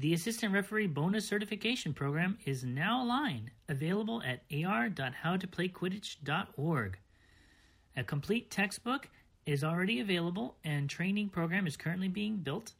[0.00, 6.98] The Assistant Referee Bonus Certification Program is now online, available at ar.howtoplayquidditch.org.
[7.98, 9.10] A complete textbook
[9.44, 12.72] is already available and training program is currently being built.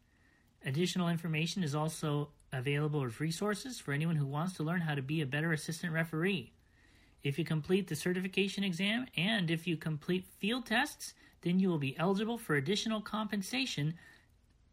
[0.64, 5.02] Additional information is also available as resources for anyone who wants to learn how to
[5.02, 6.54] be a better assistant referee.
[7.22, 11.12] If you complete the certification exam and if you complete field tests,
[11.42, 13.92] then you will be eligible for additional compensation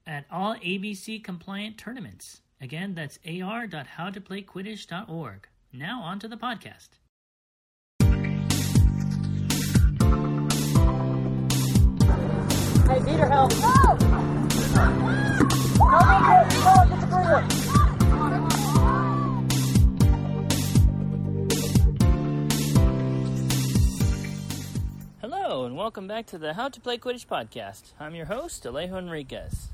[0.08, 2.42] at all ABC compliant tournaments.
[2.60, 5.47] Again, that's ar.howtoplayquidditch.org.
[5.74, 6.89] Now on to the podcast.
[12.88, 13.52] Hey, Dieter, help.
[13.60, 13.97] No!
[14.75, 15.07] No, no,
[16.64, 17.46] no, get the green one.
[25.19, 27.92] Hello, and welcome back to the How to Play Quidditch podcast.
[28.00, 29.68] I'm your host, Alejo Enriquez.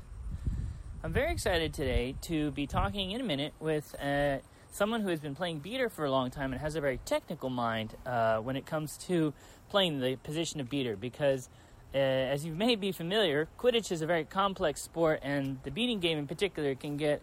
[1.04, 4.38] I'm very excited today to be talking in a minute with uh,
[4.72, 7.50] someone who has been playing beater for a long time and has a very technical
[7.50, 9.34] mind uh, when it comes to
[9.68, 11.50] playing the position of beater because,
[11.94, 16.00] uh, as you may be familiar, Quidditch is a very complex sport, and the beating
[16.00, 17.20] game in particular can get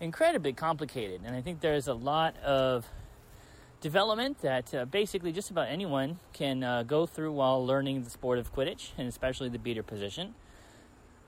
[0.00, 1.22] incredibly complicated.
[1.24, 2.86] And I think there's a lot of
[3.80, 8.38] development that uh, basically just about anyone can uh, go through while learning the sport
[8.38, 10.34] of Quidditch, and especially the beater position.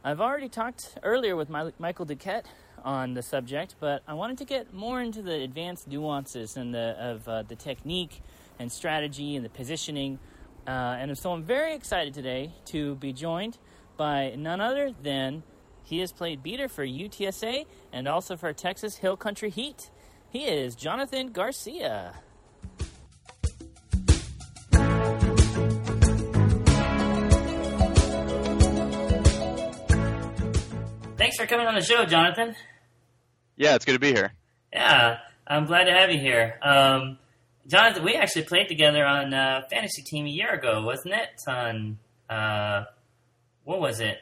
[0.07, 2.45] I've already talked earlier with my, Michael Duquette
[2.85, 6.95] on the subject, but I wanted to get more into the advanced nuances and the,
[6.97, 8.23] of uh, the technique
[8.61, 10.21] and strategy and the positioning.
[10.65, 13.59] Uh, and so I'm very excited today to be joined
[13.97, 15.43] by none other than
[15.83, 19.91] he has played beater for UTSA and also for Texas Hill Country Heat.
[20.31, 22.15] He is Jonathan Garcia.
[31.17, 32.55] Thanks for coming on the show, Jonathan.
[33.57, 34.33] Yeah, it's good to be here.
[34.73, 36.59] Yeah, I'm glad to have you here.
[36.63, 37.19] Um,
[37.67, 41.29] Jonathan, we actually played together on uh, fantasy team a year ago, wasn't it?
[41.49, 41.99] On
[42.29, 42.85] uh,
[43.65, 44.19] what was it?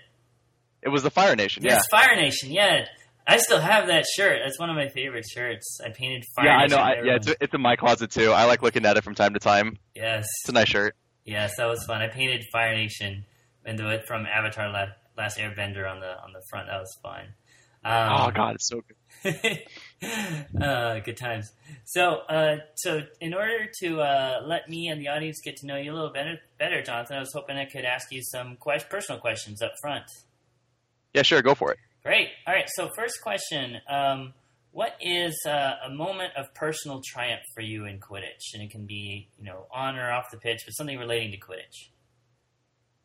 [0.82, 1.64] It was the Fire Nation.
[1.64, 2.52] Yes, Fire Nation.
[2.52, 2.84] Yeah,
[3.26, 4.38] I still have that shirt.
[4.44, 5.80] That's one of my favorite shirts.
[5.84, 6.78] I painted Fire Yeah, yeah, I Nation.
[6.78, 6.84] know.
[6.84, 8.30] I, yeah, it's, it's in my closet too.
[8.30, 9.78] I like looking at it from time to time.
[9.96, 10.94] yes, It's a nice shirt.
[11.24, 12.02] yes, that was fun.
[12.02, 13.24] I painted Fire Nation
[13.64, 14.86] and do it from Avatar: La-
[15.16, 16.69] Last Airbender on the on the front.
[16.69, 17.34] That was fun.
[17.84, 19.60] Um, oh God, it's so good.
[20.62, 21.52] uh, good times.
[21.84, 25.76] So, uh, so in order to uh, let me and the audience get to know
[25.76, 28.56] you a little better, better, Jonathan, I was hoping I could ask you some
[28.88, 30.04] personal questions up front.
[31.12, 31.78] Yeah, sure, go for it.
[32.04, 32.28] Great.
[32.46, 32.69] All right.
[32.75, 34.32] So, first question: um,
[34.72, 38.54] What is uh, a moment of personal triumph for you in Quidditch?
[38.54, 41.38] And it can be, you know, on or off the pitch, but something relating to
[41.38, 41.88] Quidditch.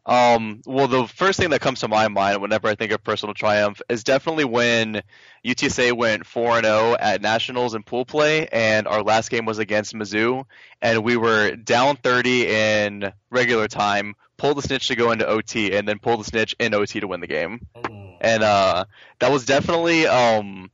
[0.06, 3.36] Um, well, the first thing that comes to my mind whenever I think of personal
[3.36, 5.02] triumph is definitely when
[5.46, 9.94] UTSA went 4 0 at Nationals in pool play, and our last game was against
[9.94, 10.46] Mizzou,
[10.82, 15.76] and we were down 30 in regular time, pulled the snitch to go into OT,
[15.76, 17.68] and then pulled the snitch in OT to win the game.
[17.78, 18.14] Ooh.
[18.22, 18.86] and uh,
[19.20, 20.72] that was definitely um,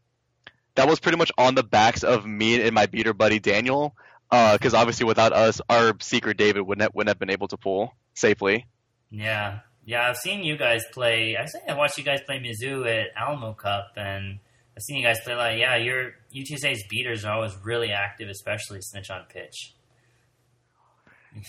[0.75, 3.96] that was pretty much on the backs of me and my beater buddy Daniel,
[4.30, 7.94] because obviously without us, our seeker David wouldn't have, wouldn't have been able to pull
[8.14, 8.66] safely.
[9.09, 10.09] Yeah, yeah.
[10.09, 11.38] I've seen you guys play.
[11.38, 14.39] I think I watched you guys play Mizzou at Alamo Cup, and
[14.75, 15.57] I've seen you guys play a lot.
[15.57, 19.73] Yeah, your UTSA's beaters are always really active, especially snitch on pitch.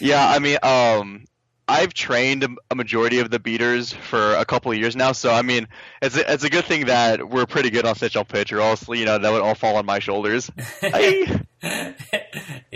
[0.01, 1.25] Yeah, I mean, um,
[1.69, 5.43] I've trained a majority of the beaters for a couple of years now, so I
[5.43, 5.67] mean,
[6.01, 8.61] it's a, it's a good thing that we're pretty good on snitch on pitch, or
[8.61, 10.51] else you know that would all fall on my shoulders.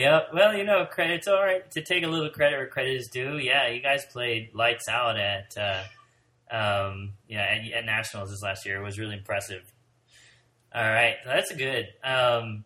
[0.00, 2.94] Yeah, well, you know, credit, it's all right to take a little credit where credit
[2.94, 3.36] is due.
[3.36, 5.82] Yeah, you guys played lights out at, uh,
[6.50, 8.80] um, yeah, at, at nationals this last year.
[8.80, 9.72] It was really impressive.
[10.74, 11.88] All right, that's good.
[12.02, 12.64] Um,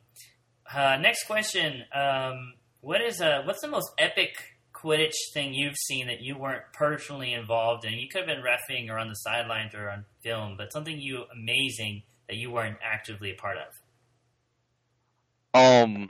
[0.72, 4.53] uh, next question: um, What is uh, what's the most epic
[4.84, 7.94] Quidditch thing you've seen that you weren't personally involved in?
[7.94, 11.24] You could have been refing or on the sidelines or on film, but something you
[11.32, 13.64] amazing that you weren't actively a part of.
[15.54, 16.08] Um,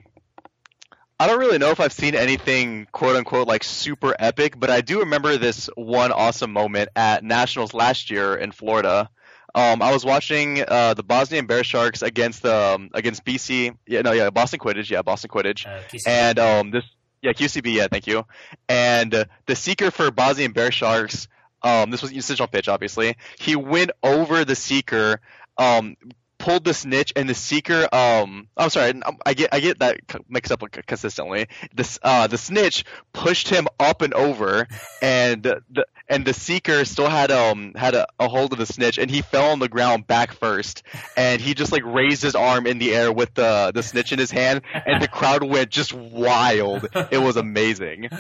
[1.20, 4.81] I don't really know if I've seen anything quote unquote like super epic, but I
[4.81, 9.08] do remember this one awesome moment at Nationals last year in Florida.
[9.54, 13.76] Um, I was watching uh, the Bosnian Bear Sharks against the um, against BC.
[13.87, 14.90] Yeah, no, yeah, Boston Quidditch.
[14.90, 15.64] Yeah, Boston Quidditch.
[15.64, 16.84] Uh, And um, this,
[17.24, 17.74] yeah, QCB.
[17.74, 18.24] Yeah, thank you.
[18.68, 21.26] And uh, the seeker for Bosnian Bear Sharks.
[21.62, 23.16] Um, this was usage on pitch, obviously.
[23.38, 25.20] He went over the seeker.
[25.56, 25.96] Um,
[26.44, 28.93] pulled the snitch and the seeker um I'm sorry
[29.25, 31.46] I get I get that mixed up consistently.
[31.75, 34.69] This uh the snitch pushed him up and over
[35.00, 38.99] and the and the seeker still had um had a, a hold of the snitch
[38.99, 40.82] and he fell on the ground back first
[41.17, 44.19] and he just like raised his arm in the air with the the snitch in
[44.19, 46.87] his hand and the crowd went just wild.
[47.11, 48.11] It was amazing.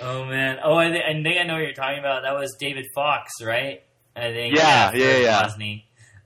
[0.00, 0.58] Oh man.
[0.64, 2.22] Oh I, th- I think I know what you're talking about.
[2.22, 3.82] That was David Fox right?
[4.16, 4.56] I think.
[4.56, 5.48] Yeah yeah yeah, yeah.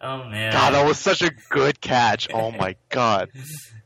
[0.03, 0.53] Oh man.
[0.53, 2.29] God, that was such a good catch.
[2.33, 3.31] Oh my god.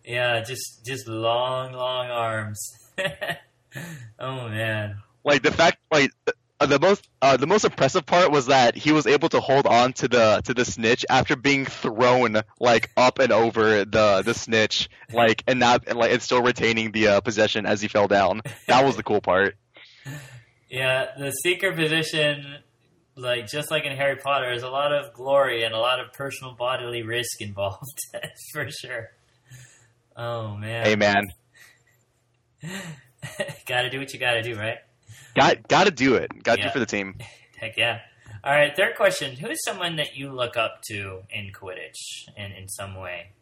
[0.04, 2.70] yeah, just just long, long arms.
[4.18, 4.96] oh man.
[5.24, 6.10] Like the fact, like
[6.58, 9.66] uh, the most uh, the most impressive part was that he was able to hold
[9.66, 14.32] on to the to the snitch after being thrown like up and over the the
[14.32, 18.08] snitch, like and not and like and still retaining the uh, possession as he fell
[18.08, 18.40] down.
[18.69, 19.56] That was the cool part.
[20.69, 22.56] Yeah, the seeker position
[23.16, 26.12] like just like in Harry Potter, there's a lot of glory and a lot of
[26.12, 27.98] personal bodily risk involved
[28.52, 29.10] for sure.
[30.16, 30.84] Oh man.
[30.84, 31.26] Hey man.
[33.66, 34.78] gotta do what you gotta do, right?
[35.34, 36.30] Got gotta do it.
[36.42, 36.66] Gotta yeah.
[36.66, 37.16] do for the team.
[37.56, 38.00] Heck yeah.
[38.44, 39.34] All right, third question.
[39.36, 43.32] Who is someone that you look up to in Quidditch in, in some way?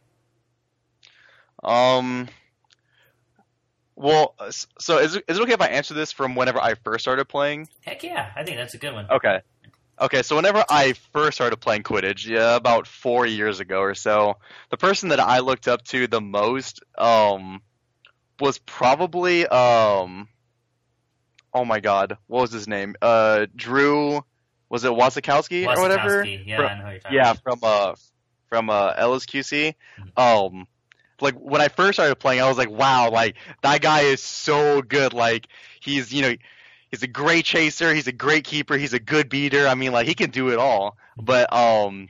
[1.62, 2.28] Um
[3.96, 7.26] well, so is is it okay if I answer this from whenever I first started
[7.26, 7.68] playing?
[7.82, 9.08] Heck yeah, I think that's a good one.
[9.10, 9.40] Okay.
[10.00, 14.38] Okay, so whenever I first started playing Quidditch, yeah, about four years ago or so,
[14.70, 17.62] the person that I looked up to the most um,
[18.40, 20.28] was probably um,
[21.52, 22.96] oh my god, what was his name?
[23.00, 24.24] Uh, Drew,
[24.68, 26.24] was it Wasikowski or whatever?
[26.24, 27.94] Yeah, from, I know you're talking yeah, from uh,
[28.48, 29.74] from uh, LSQC.
[30.00, 30.20] Mm-hmm.
[30.20, 30.66] Um,
[31.20, 34.82] like when I first started playing, I was like, wow, like that guy is so
[34.82, 35.12] good.
[35.12, 35.46] Like
[35.80, 36.34] he's you know
[36.94, 37.92] he's a great chaser.
[37.92, 38.76] He's a great keeper.
[38.76, 39.66] He's a good beater.
[39.66, 40.96] I mean, like he can do it all.
[41.16, 42.08] But um,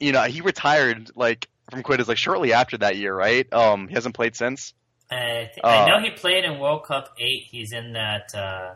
[0.00, 3.50] you know, he retired like from Quidditch like shortly after that year, right?
[3.52, 4.74] Um, he hasn't played since.
[5.10, 7.44] I, th- uh, I know he played in World Cup eight.
[7.44, 8.34] He's in that.
[8.34, 8.74] Uh,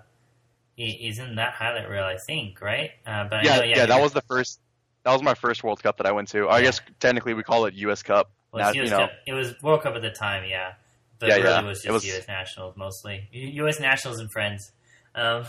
[0.76, 2.90] he, he's in that highlight reel, I think, right?
[3.04, 4.60] Uh, but yeah, know, yeah, yeah, that was the first.
[5.04, 6.48] That was my first World Cup that I went to.
[6.48, 8.04] I guess technically we call it U.S.
[8.04, 8.30] Cup.
[8.52, 9.10] Well, now, you know, Cup.
[9.26, 10.74] It was World Cup at the time, yeah.
[11.18, 11.62] But yeah, really yeah.
[11.62, 12.28] was just it was, U.S.
[12.28, 13.28] Nationals mostly.
[13.32, 13.78] U.S.
[13.78, 14.72] Nationals and friends.
[15.14, 15.44] Um,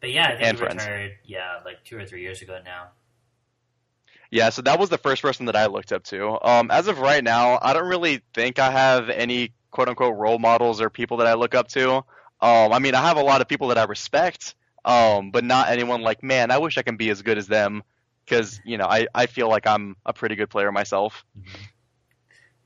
[0.00, 0.82] but yeah, I think and he friends.
[0.82, 1.12] retired.
[1.24, 2.88] Yeah, like two or three years ago now.
[4.30, 6.38] Yeah, so that was the first person that I looked up to.
[6.46, 10.38] Um, as of right now, I don't really think I have any quote unquote role
[10.38, 11.96] models or people that I look up to.
[12.40, 14.54] Um, I mean, I have a lot of people that I respect,
[14.84, 17.82] um, but not anyone like, man, I wish I can be as good as them
[18.24, 21.24] because you know I, I feel like I'm a pretty good player myself.
[21.38, 21.62] Mm-hmm.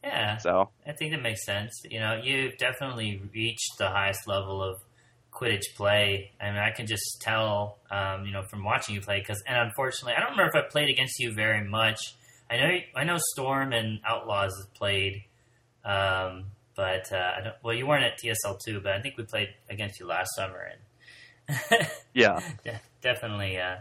[0.04, 1.82] Yeah, so I think that makes sense.
[1.90, 4.82] You know, you've definitely reached the highest level of
[5.34, 6.30] Quidditch play.
[6.40, 9.18] I mean, I can just tell, um, you know, from watching you play.
[9.18, 11.98] Because, and unfortunately, I don't remember if I played against you very much.
[12.50, 15.24] I know, I know, Storm and Outlaws has played,
[15.84, 16.44] um,
[16.76, 19.48] but uh, I don't, well, you weren't at TSL two, but I think we played
[19.70, 23.58] against you last summer, and yeah, de- definitely.
[23.58, 23.76] Uh,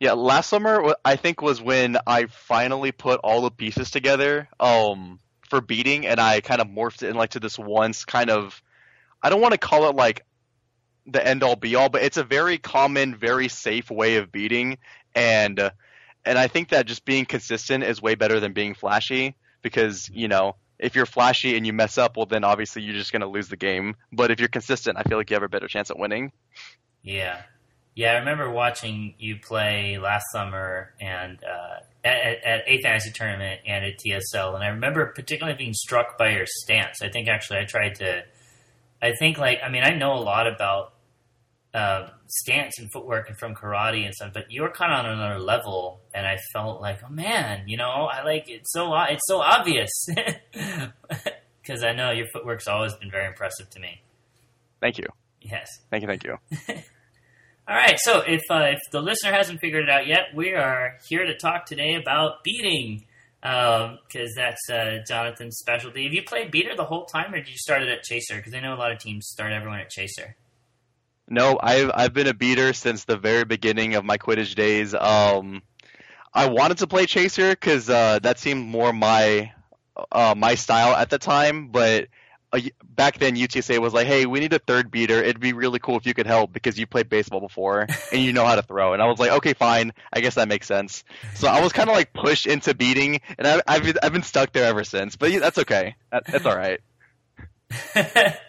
[0.00, 5.20] yeah, last summer I think was when I finally put all the pieces together um,
[5.48, 8.60] for beating, and I kind of morphed it in like to this once kind of
[9.22, 10.24] I don't want to call it like
[11.06, 14.78] the end all be all, but it's a very common, very safe way of beating,
[15.14, 15.70] and
[16.24, 20.28] and I think that just being consistent is way better than being flashy because you
[20.28, 23.48] know if you're flashy and you mess up, well then obviously you're just gonna lose
[23.48, 23.96] the game.
[24.12, 26.32] But if you're consistent, I feel like you have a better chance at winning.
[27.02, 27.42] Yeah,
[27.94, 28.12] yeah.
[28.12, 33.84] I remember watching you play last summer and uh, at, at a fantasy tournament and
[33.84, 37.02] at TSL, and I remember particularly being struck by your stance.
[37.02, 38.24] I think actually I tried to
[39.02, 40.94] I think like I mean I know a lot about
[41.72, 45.38] uh, stance and footwork and from karate and stuff, but you're kind of on another
[45.38, 49.40] level, and I felt like, oh man, you know, I like it's so it's so
[49.40, 49.90] obvious
[51.62, 54.02] because I know your footwork's always been very impressive to me.
[54.80, 55.06] Thank you.
[55.40, 55.68] Yes.
[55.90, 56.08] Thank you.
[56.08, 56.36] Thank you.
[57.68, 57.98] All right.
[57.98, 61.36] So if uh, if the listener hasn't figured it out yet, we are here to
[61.36, 63.06] talk today about beating
[63.42, 66.04] because um, that's uh, Jonathan's specialty.
[66.04, 68.36] Have you played beater the whole time, or did you start it at chaser?
[68.36, 70.36] Because I know a lot of teams start everyone at chaser.
[71.28, 74.94] No, I've I've been a beater since the very beginning of my Quidditch days.
[74.94, 75.62] Um,
[76.34, 79.52] I wanted to play chaser because uh, that seemed more my
[80.12, 82.08] uh, my style at the time, but
[82.52, 85.22] uh, back then UTSA was like, "Hey, we need a third beater.
[85.22, 88.32] It'd be really cool if you could help because you played baseball before and you
[88.32, 89.92] know how to throw." And I was like, "Okay, fine.
[90.12, 91.04] I guess that makes sense."
[91.34, 94.52] So I was kind of like pushed into beating, and I, have I've been stuck
[94.52, 95.16] there ever since.
[95.16, 95.96] But that's okay.
[96.10, 96.80] That, that's all right.
[97.94, 98.40] that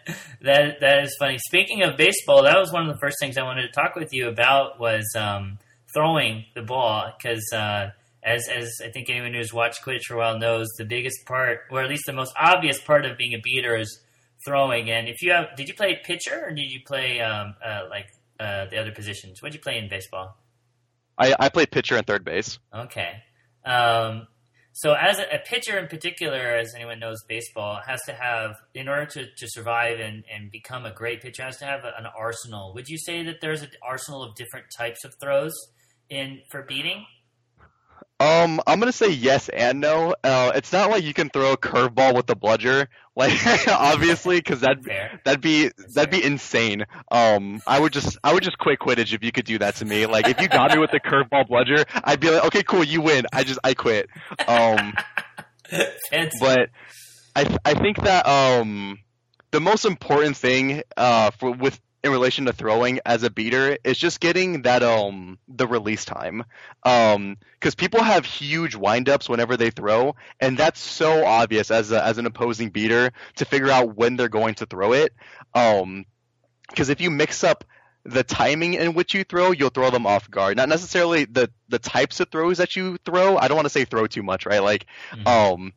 [0.41, 1.37] that is funny.
[1.37, 4.13] Speaking of baseball, that was one of the first things I wanted to talk with
[4.13, 5.59] you about was um,
[5.93, 7.91] throwing the ball because uh,
[8.23, 11.61] as as I think anyone who's watched Quidditch for a while knows, the biggest part,
[11.71, 13.99] or at least the most obvious part of being a beater, is
[14.45, 14.89] throwing.
[14.89, 18.07] And if you have, did you play pitcher or did you play um, uh, like
[18.39, 19.41] uh, the other positions?
[19.41, 20.37] What did you play in baseball?
[21.17, 22.57] I, I played pitcher and third base.
[22.73, 23.21] Okay.
[23.65, 24.27] Um,
[24.73, 28.87] so as a, a, pitcher in particular, as anyone knows, baseball has to have, in
[28.87, 32.07] order to, to survive and, and become a great pitcher, has to have a, an
[32.17, 32.73] arsenal.
[32.73, 35.53] Would you say that there's an arsenal of different types of throws
[36.09, 37.05] in for beating?
[38.21, 40.13] Um, I'm gonna say yes and no.
[40.23, 44.61] Uh, it's not like you can throw a curveball with the bludger, like obviously, because
[44.61, 44.77] that
[45.25, 46.21] that'd be That's that'd fair.
[46.21, 46.85] be insane.
[47.11, 49.85] Um, I would just I would just quit Quidditch if you could do that to
[49.85, 50.05] me.
[50.05, 53.01] Like if you got me with the curveball bludger, I'd be like, okay, cool, you
[53.01, 53.25] win.
[53.33, 54.07] I just I quit.
[54.47, 54.93] Um,
[56.39, 56.69] but
[57.35, 58.99] I I think that um
[59.51, 63.97] the most important thing uh for with in relation to throwing as a beater is
[63.97, 66.43] just getting that um the release time
[66.83, 72.03] um because people have huge windups whenever they throw and that's so obvious as a,
[72.03, 75.13] as an opposing beater to figure out when they're going to throw it
[75.53, 76.05] um
[76.69, 77.65] because if you mix up
[78.03, 80.57] the timing in which you throw, you'll throw them off guard.
[80.57, 83.37] Not necessarily the the types of throws that you throw.
[83.37, 84.63] I don't want to say throw too much, right?
[84.63, 85.27] Like, mm-hmm.
[85.27, 85.73] um,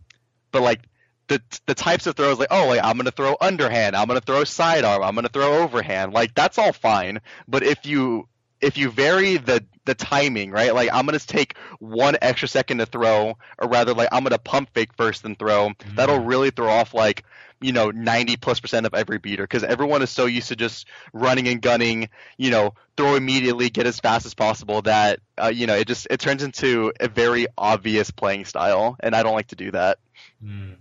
[0.50, 0.80] but like
[1.28, 4.44] the the types of throws like oh like I'm gonna throw underhand, I'm gonna throw
[4.44, 7.20] sidearm, I'm gonna throw overhand, like that's all fine.
[7.48, 8.28] But if you
[8.60, 10.74] if you vary the the timing, right?
[10.74, 14.70] Like I'm gonna take one extra second to throw, or rather like I'm gonna pump
[14.74, 15.68] fake first and throw.
[15.68, 15.96] Mm-hmm.
[15.96, 17.24] That'll really throw off like
[17.60, 20.86] you know 90 plus percent of every beater because everyone is so used to just
[21.12, 25.66] running and gunning, you know, throw immediately, get as fast as possible that uh, you
[25.66, 29.48] know it just it turns into a very obvious playing style, and I don't like
[29.48, 29.98] to do that.
[30.42, 30.76] Mm.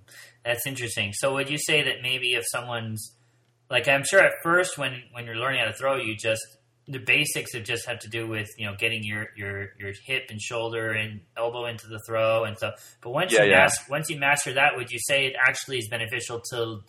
[0.46, 1.14] That's interesting.
[1.14, 3.16] So would you say that maybe if someone's
[3.70, 6.42] like I'm sure at first when when you're learning how to throw, you just
[6.88, 10.26] the basics have just have to do with you know getting your your your hip
[10.30, 12.74] and shoulder and elbow into the throw and stuff.
[13.02, 13.58] But once yeah, you yeah.
[13.58, 16.82] master once you master that, would you say it actually is beneficial to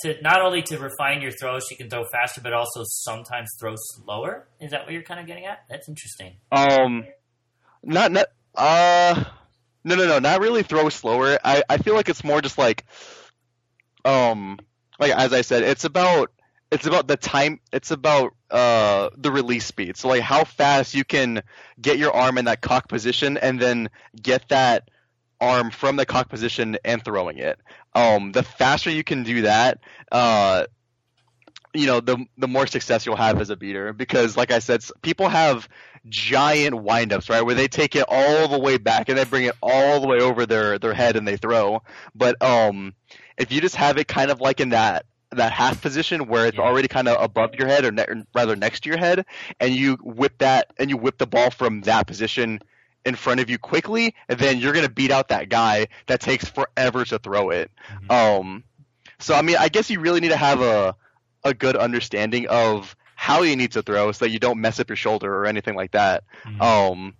[0.00, 3.48] to not only to refine your throws, so you can throw faster, but also sometimes
[3.60, 4.48] throw slower?
[4.60, 5.60] Is that what you're kind of getting at?
[5.70, 6.36] That's interesting.
[6.50, 7.04] Um,
[7.84, 9.24] not not uh
[9.84, 11.38] no, no, no, not really throw slower.
[11.44, 12.84] I, I feel like it's more just like,
[14.04, 14.58] um,
[14.98, 16.30] like as I said, it's about
[16.70, 17.60] it's about the time.
[17.72, 19.96] It's about uh the release speed.
[19.96, 21.42] So like how fast you can
[21.80, 24.88] get your arm in that cock position and then get that
[25.40, 27.58] arm from the cock position and throwing it.
[27.94, 30.66] Um, the faster you can do that, uh,
[31.74, 33.92] you know, the the more success you'll have as a beater.
[33.92, 35.68] Because like I said, people have
[36.08, 39.56] giant windups, right, where they take it all the way back and they bring it
[39.62, 41.82] all the way over their their head and they throw.
[42.14, 42.94] But um,
[43.38, 46.58] if you just have it kind of like in that that half position where it's
[46.58, 46.64] yeah.
[46.64, 49.24] already kind of above your head or, ne- rather next to your head,
[49.60, 52.60] and you whip that and you whip the ball from that position
[53.04, 56.44] in front of you quickly, and then you're gonna beat out that guy that takes
[56.44, 57.70] forever to throw it.
[57.88, 58.10] Mm-hmm.
[58.10, 58.64] Um,
[59.18, 60.94] so I mean, I guess you really need to have a
[61.44, 64.88] a good understanding of how you need to throw so that you don't mess up
[64.88, 66.24] your shoulder or anything like that.
[66.44, 66.60] Mm-hmm.
[66.60, 67.14] Um,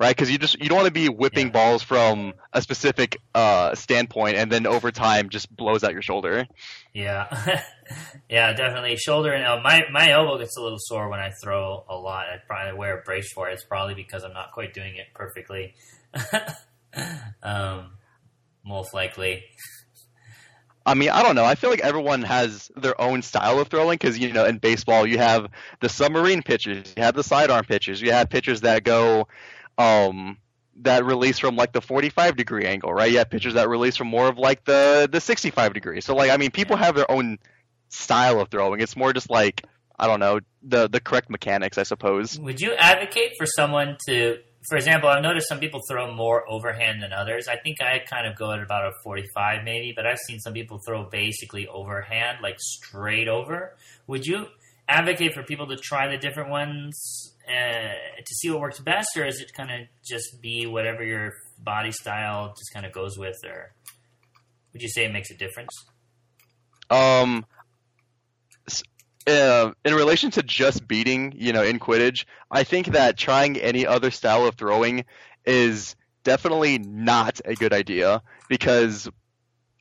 [0.00, 0.16] right?
[0.16, 1.52] Because you just you don't want to be whipping yeah.
[1.52, 6.46] balls from a specific uh, standpoint and then over time just blows out your shoulder.
[6.92, 7.62] Yeah,
[8.28, 11.84] yeah, definitely shoulder and uh, my my elbow gets a little sore when I throw
[11.88, 12.26] a lot.
[12.26, 13.54] I probably wear a brace for it.
[13.54, 15.74] It's probably because I'm not quite doing it perfectly.
[17.42, 17.92] um,
[18.64, 19.44] most likely.
[20.86, 21.44] I mean, I don't know.
[21.44, 25.06] I feel like everyone has their own style of throwing because you know in baseball
[25.06, 25.48] you have
[25.80, 29.28] the submarine pitchers, you have the sidearm pitchers, you have pitchers that go,
[29.76, 30.38] um,
[30.76, 33.10] that release from like the 45 degree angle, right?
[33.10, 36.00] You have pitchers that release from more of like the the 65 degree.
[36.00, 37.38] So like, I mean, people have their own
[37.88, 38.80] style of throwing.
[38.80, 39.64] It's more just like
[39.98, 42.38] I don't know the the correct mechanics, I suppose.
[42.40, 44.38] Would you advocate for someone to
[44.68, 47.48] for example, I've noticed some people throw more overhand than others.
[47.48, 50.52] I think I kind of go at about a 45 maybe, but I've seen some
[50.52, 53.76] people throw basically overhand, like straight over.
[54.06, 54.46] Would you
[54.88, 59.24] advocate for people to try the different ones uh, to see what works best, or
[59.24, 63.36] is it kind of just be whatever your body style just kind of goes with,
[63.44, 63.72] or
[64.72, 65.72] would you say it makes a difference?
[66.90, 67.46] Um,
[69.30, 73.86] uh, in relation to just beating, you know, in Quidditch, I think that trying any
[73.86, 75.04] other style of throwing
[75.44, 79.08] is definitely not a good idea because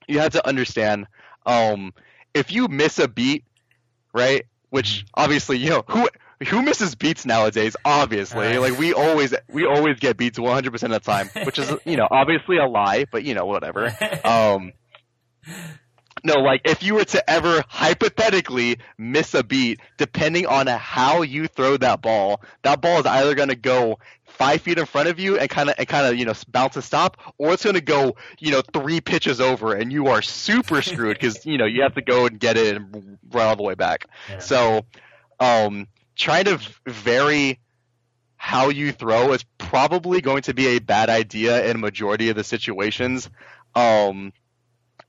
[0.08, 1.08] you have to understand
[1.46, 1.94] um,
[2.34, 3.44] if you miss a beat,
[4.14, 4.46] right?
[4.70, 5.22] Which mm-hmm.
[5.22, 6.08] obviously, you know, who
[6.48, 7.76] who misses beats nowadays?
[7.84, 11.60] Obviously, uh, like we always we always get beats 100 percent of the time, which
[11.60, 13.96] is you know obviously a lie, but you know whatever.
[14.24, 14.74] Um,
[16.24, 21.48] No, like if you were to ever hypothetically miss a beat, depending on how you
[21.48, 25.20] throw that ball, that ball is either going to go five feet in front of
[25.20, 27.76] you and kind of and kind of you know bounce and stop, or it's going
[27.76, 31.66] to go you know three pitches over, and you are super screwed because you know
[31.66, 34.08] you have to go and get it and run all the way back.
[34.30, 34.40] Yeah.
[34.40, 34.86] So,
[35.40, 37.60] um, trying to vary
[38.36, 42.38] how you throw is probably going to be a bad idea in a majority of
[42.38, 43.30] the situations.
[43.76, 44.32] Um,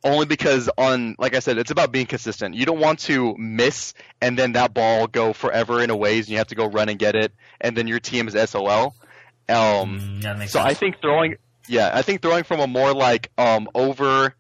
[0.03, 2.55] only because on like I said, it's about being consistent.
[2.55, 6.33] You don't want to miss and then that ball go forever in a ways and
[6.33, 8.95] you have to go run and get it and then your team is SOL.
[9.49, 11.37] Um, Mm, so I think throwing,
[11.69, 14.35] yeah, I think throwing from a more like um over,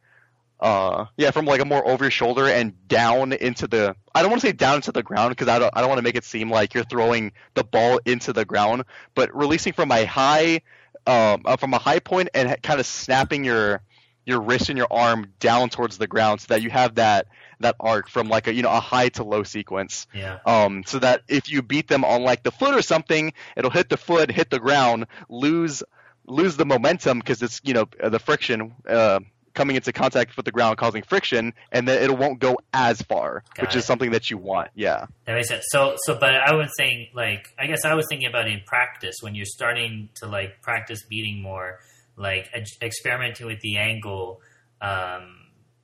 [0.61, 3.97] uh, yeah, from like a more over your shoulder and down into the.
[4.14, 5.73] I don't want to say down into the ground because I don't.
[5.76, 8.85] I don't want to make it seem like you're throwing the ball into the ground,
[9.14, 10.62] but releasing from a high,
[11.07, 13.83] um, uh, from a high point and kind of snapping your
[14.27, 17.27] your wrist and your arm down towards the ground so that you have that
[17.61, 20.39] that arc from like a you know a high to low sequence yeah.
[20.47, 23.89] um, so that if you beat them on like the foot or something, it'll hit
[23.89, 25.83] the foot, hit the ground, lose
[26.27, 29.21] lose the momentum because it's you know the friction uh,
[29.55, 33.43] coming into contact with the ground causing friction, and then it won't go as far,
[33.55, 33.81] Got which it.
[33.81, 34.71] is something that you want.
[34.75, 35.65] Yeah, That makes sense.
[35.71, 39.17] So, so, but I was saying, like, I guess I was thinking about in practice
[39.21, 41.81] when you're starting to like practice beating more,
[42.21, 44.41] like ex- experimenting with the angle.
[44.81, 45.37] Um,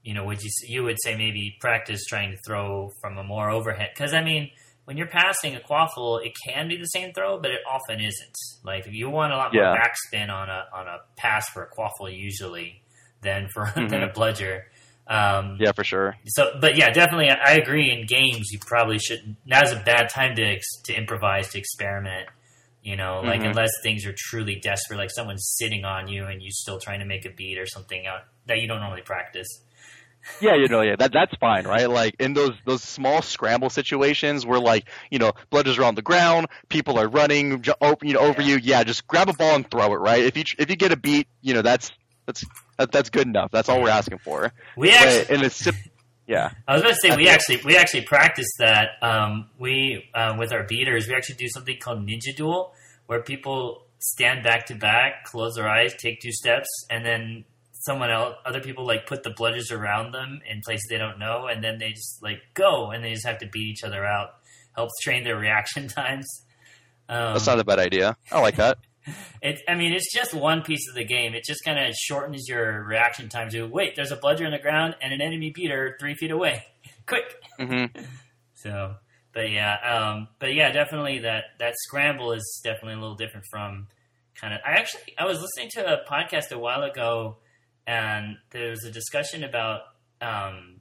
[0.03, 3.51] you know, would you you would say maybe practice trying to throw from a more
[3.51, 3.91] overhead?
[3.95, 4.51] Because I mean,
[4.85, 8.37] when you're passing a quaffle, it can be the same throw, but it often isn't.
[8.65, 12.17] Like you want a lot more backspin on a on a pass for a quaffle
[12.17, 12.83] usually
[13.23, 14.15] than for than a Mhm.
[14.15, 14.67] bludger.
[15.09, 16.17] Um, yeah, for sure.
[16.27, 17.91] so, but yeah, definitely, I I agree.
[17.93, 19.37] In games, you probably should.
[19.45, 22.29] Now's a bad time to to improvise, to experiment.
[22.87, 23.49] You know, like Mhm.
[23.51, 27.05] unless things are truly desperate, like someone's sitting on you and you're still trying to
[27.05, 29.49] make a beat or something out that you don't normally practice.
[30.41, 31.91] Yeah, you know, yeah, that that's fine, right?
[31.91, 36.03] Like in those those small scramble situations where like you know blood are on the
[36.03, 38.49] ground, people are running, ju- over, you know, over Yeah.
[38.57, 38.59] you.
[38.63, 40.23] Yeah, just grab a ball and throw it, right?
[40.23, 41.91] If you if you get a beat, you know that's
[42.27, 42.45] that's
[42.79, 43.51] that, that's good enough.
[43.51, 44.53] That's all we're asking for.
[44.77, 45.75] We actually, But in a sip,
[46.27, 48.91] yeah, I was about to say I we actually we actually practice that.
[49.03, 52.75] Um, we uh, with our beaters, we actually do something called Ninja Duel,
[53.07, 58.11] where people stand back to back, close their eyes, take two steps, and then someone
[58.11, 61.63] else, other people like put the bludgers around them in places they don't know, and
[61.63, 64.35] then they just like go, and they just have to beat each other out.
[64.75, 66.27] Helps train their reaction times.
[67.09, 68.17] Um, that's not a bad idea.
[68.31, 68.79] I like that.
[69.43, 71.35] it, I mean, it's just one piece of the game.
[71.35, 73.95] It just kind of shortens your reaction time to wait.
[73.97, 76.65] There's a bludger on the ground and an enemy beater three feet away.
[77.07, 77.37] Quick.
[77.59, 77.85] hmm
[78.55, 78.97] So,
[79.37, 83.87] but yeah, um, but yeah, definitely that that scramble is definitely a little different from
[84.41, 84.61] kind of.
[84.67, 87.37] I actually I was listening to a podcast a while ago,
[87.87, 89.83] and there was a discussion about
[90.23, 90.81] um,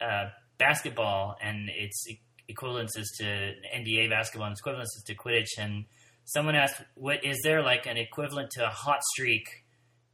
[0.00, 0.26] uh,
[0.56, 2.06] basketball and its
[2.48, 3.24] equivalences to
[3.76, 5.58] NBA basketball and its equivalences to Quidditch.
[5.58, 5.84] And
[6.26, 9.48] someone asked, "What is there like an equivalent to a hot streak?"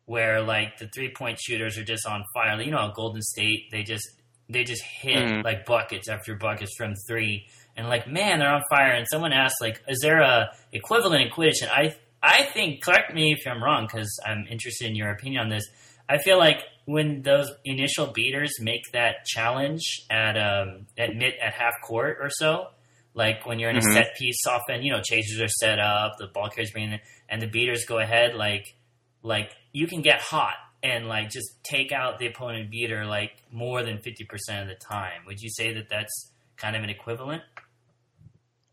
[0.07, 3.83] Where like the three point shooters are just on fire, you know, Golden State they
[3.83, 4.09] just
[4.49, 5.45] they just hit Mhm.
[5.45, 8.93] like buckets after buckets from three, and like man, they're on fire.
[8.93, 11.63] And someone asked like, is there a equivalent in Quidditch?
[11.63, 15.43] And I I think correct me if I'm wrong because I'm interested in your opinion
[15.43, 15.65] on this.
[16.09, 21.53] I feel like when those initial beaters make that challenge at um at mid at
[21.55, 22.69] half court or so,
[23.15, 23.89] like when you're in Mhm.
[23.91, 27.01] a set piece, often you know chasers are set up, the ball carriers bring in,
[27.29, 28.35] and the beaters go ahead.
[28.35, 28.75] Like
[29.23, 33.83] like you can get hot and like just take out the opponent beater like more
[33.83, 35.23] than fifty percent of the time.
[35.27, 37.43] Would you say that that's kind of an equivalent?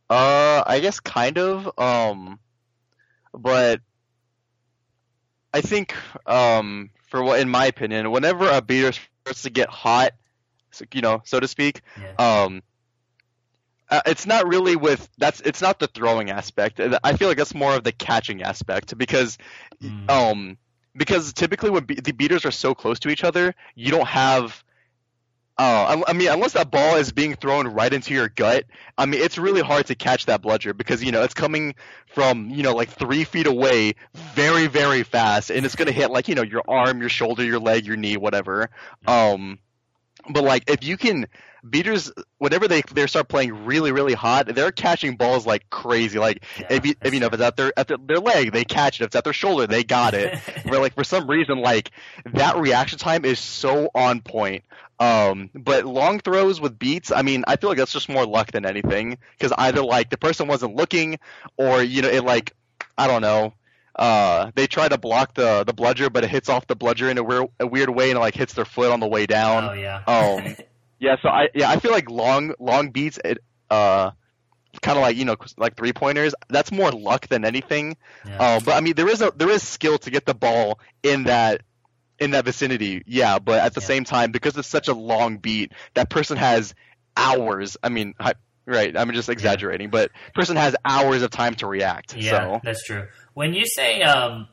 [0.09, 1.77] Uh, I guess kind of.
[1.79, 2.39] Um,
[3.33, 3.81] but
[5.53, 8.91] I think, um, for what, in my opinion, whenever a beater
[9.23, 10.13] starts to get hot,
[10.71, 12.43] so- you know, so to speak, Yeah.
[12.43, 12.63] um,
[13.89, 16.79] uh, it's not really with that's it's not the throwing aspect.
[17.03, 19.37] I feel like that's more of the catching aspect because
[19.83, 20.09] Mm.
[20.09, 20.57] um
[20.95, 24.62] because typically when be- the beaters are so close to each other, you don't have.
[25.57, 28.65] Uh, I I mean, unless that ball is being thrown right into your gut,
[28.97, 31.75] I mean, it's really hard to catch that bludger because you know it's coming
[32.07, 36.27] from you know like three feet away, very very fast, and it's gonna hit like
[36.27, 38.71] you know your arm, your shoulder, your leg, your knee, whatever.
[39.05, 39.59] Um,
[40.29, 41.27] but like if you can
[41.67, 46.19] beaters whenever they they start playing really really hot they're catching balls like crazy.
[46.19, 48.51] Like Yeah, if you, if you know if it's at their at their, their leg
[48.51, 49.03] they catch it.
[49.03, 50.38] If it's at their shoulder they got it.
[50.65, 51.91] Where like for some reason like
[52.33, 54.63] that reaction time is so on point.
[54.99, 58.51] Um but long throws with beats i mean i feel like that's just more luck
[58.51, 59.17] than anything.
[59.38, 61.19] Because either like the person wasn't looking
[61.57, 62.53] or you know it like
[62.97, 63.53] i don't know
[63.95, 67.17] uh, they try to block the the bludger, but it hits off the bludger in
[67.17, 69.69] a weird, a weird way and it, like hits their foot on the way down.
[69.69, 70.01] oh yeah.
[70.08, 70.56] Um,
[70.99, 74.12] yeah, so I yeah I feel like long long beats it uh
[74.82, 76.34] kind of like you know like three pointers.
[76.49, 77.97] That's more luck than anything.
[78.27, 78.38] yeah.
[78.38, 81.25] Uh, but I mean there is a there is skill to get the ball in
[81.25, 81.62] that
[82.19, 83.03] in that vicinity.
[83.06, 83.88] Yeah, but at the Yeah.
[83.88, 86.73] same time because it's such a long beat, that person has
[87.15, 87.77] hours.
[87.84, 88.34] I mean, I,
[88.65, 88.95] right?
[88.97, 92.15] I'm just exaggerating, but person has hours of time to react.
[92.15, 93.08] Yeah, So that's true.
[93.34, 94.47] When you say um,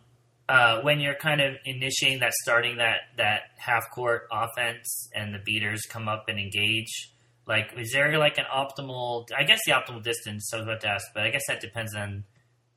[0.48, 5.38] uh, when you're kind of initiating that, starting that that half court offense, and the
[5.38, 7.12] beaters come up and engage,
[7.46, 9.26] like is there like an optimal?
[9.36, 10.50] I guess the optimal distance.
[10.52, 12.24] I was about to ask, but I guess that depends on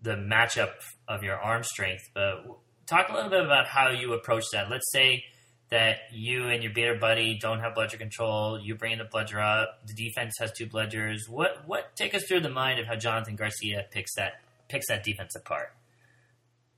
[0.02, 0.74] the matchup
[1.08, 2.04] of your arm strength.
[2.13, 2.43] But
[2.86, 4.69] talk a little bit about how you approach that.
[4.69, 5.24] Let's say
[5.73, 8.59] that you and your beater buddy don't have bludger control.
[8.59, 9.79] You bring the bludger up.
[9.88, 11.27] The defense has two bludgers.
[11.27, 15.03] What what take us through the mind of how Jonathan Garcia picks that picks that
[15.03, 15.73] defense apart?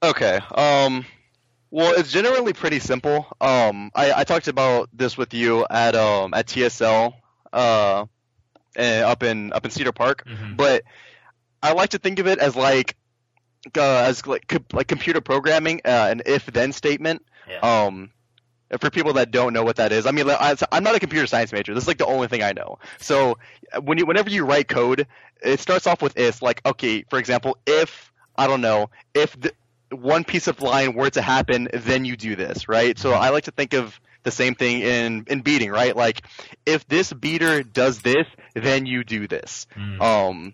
[0.01, 0.39] Okay.
[0.53, 1.05] Um.
[1.71, 3.27] Well, it's generally pretty simple.
[3.41, 7.13] Um, I, I talked about this with you at um at TSL,
[7.51, 8.05] uh,
[8.77, 10.23] up in up in Cedar Park.
[10.25, 10.55] Mhm.
[10.55, 10.83] But
[11.61, 12.95] I like to think of it as like
[13.77, 17.25] uh, as like co- like computer programming, uh, an if then statement.
[17.49, 17.59] Yeah.
[17.59, 18.11] Um,
[18.79, 21.51] for people that don't know what that is, I mean, I'm not a computer science
[21.51, 21.73] major.
[21.73, 22.79] This is like the only thing I know.
[22.99, 23.37] So
[23.81, 25.07] when you, whenever you write code,
[25.41, 26.41] it starts off with if.
[26.41, 29.53] Like, okay, for example, if I don't know, if the,
[29.91, 32.97] one piece of line were to happen, then you do this, right?
[32.97, 35.95] So I like to think of the same thing in in beating, right?
[35.95, 36.23] Like,
[36.65, 38.25] if this beater does this,
[38.55, 39.67] then you do this.
[39.75, 40.01] Mm.
[40.01, 40.53] Um,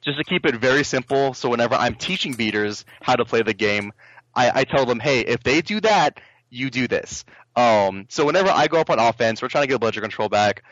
[0.00, 3.52] just to keep it very simple, so whenever I'm teaching beaters how to play the
[3.52, 3.92] game,
[4.34, 6.18] I, I tell them, hey, if they do that,
[6.50, 7.24] you do this.
[7.56, 10.28] Um, so whenever I go up on offense, we're trying to get a bludger control
[10.28, 10.62] back.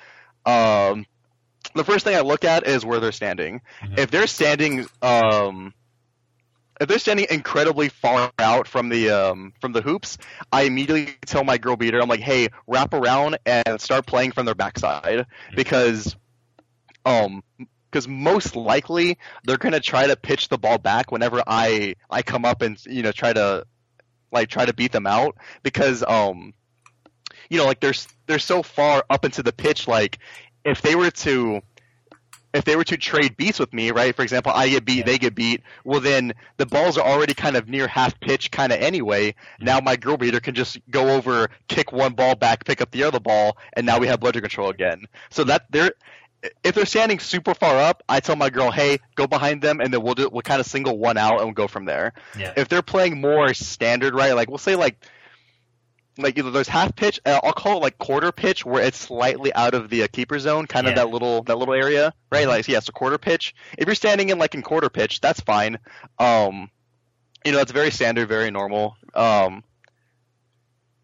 [0.44, 1.06] Um,
[1.74, 3.60] the first thing I look at is where they're standing.
[3.82, 3.98] Mhm.
[3.98, 5.74] If they're standing, um,
[6.80, 10.18] if they're standing incredibly far out from the um, from the hoops,
[10.52, 14.46] I immediately tell my girl beater, I'm like, hey, wrap around and start playing from
[14.46, 16.16] their backside because,
[17.04, 17.42] um,
[17.90, 22.44] because most likely they're gonna try to pitch the ball back whenever I I come
[22.44, 23.66] up and you know try to
[24.32, 26.52] like try to beat them out because um
[27.50, 27.94] you know like they're
[28.26, 30.18] they're so far up into the pitch like
[30.64, 31.62] if they were to
[32.54, 34.16] if they were to trade beats with me, right?
[34.16, 35.04] For example, I get beat, Yeah.
[35.04, 35.62] they get beat.
[35.84, 39.34] Well, then the balls are already kind of near half pitch, kind of anyway.
[39.60, 43.02] Now my girl beater can just go over, kick one ball back, pick up the
[43.04, 45.04] other ball, and now we have bludger control again.
[45.30, 45.92] So that they're
[46.62, 49.92] if they're standing super far up, I tell my girl, hey, go behind them, and
[49.92, 52.12] then we'll do, we'll kind of single one out and we'll go from there.
[52.38, 52.53] Yeah.
[52.57, 54.33] If they're playing more standard, right?
[54.35, 54.96] Like we'll say like
[56.20, 59.55] like either there's half pitch, uh, I'll call it like quarter pitch, where it's slightly
[59.55, 61.05] out of the uh, keeper zone, kind of Yeah.
[61.05, 62.46] that little that little area, right?
[62.48, 63.55] Like yeah, so quarter pitch.
[63.77, 65.79] If you're standing in like in quarter pitch, that's fine.
[66.18, 66.70] Um,
[67.44, 68.96] you know, that's very standard, very normal.
[69.14, 69.62] Um,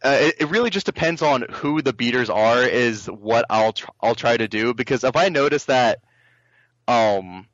[0.04, 3.90] uh, it, it really just depends on who the beaters are, is what I'll tr-
[4.00, 6.00] I'll try to do because if I notice that,
[6.86, 7.46] um,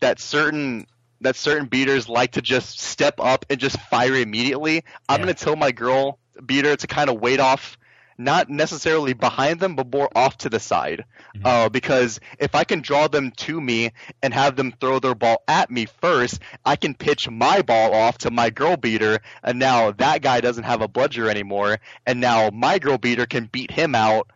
[0.00, 0.86] that certain
[1.20, 5.26] that certain beaters like to just step up and just fire immediately, I'm Yeah.
[5.26, 7.78] gonna tell my girl beater to kind of wait off,
[8.24, 11.04] not necessarily behind them, but more off to the side,
[11.36, 11.40] Mhm.
[11.46, 13.90] uh, because if I can draw them to me
[14.22, 18.18] and have them throw their ball at me first, I can pitch my ball off
[18.18, 22.50] to my girl beater, and now that guy doesn't have a bludger anymore, and now
[22.52, 24.30] my girl beater can beat him out,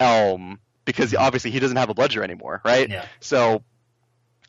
[0.00, 2.88] um, because obviously he doesn't have a bludger anymore, right?
[2.88, 3.04] Yeah.
[3.20, 3.62] So,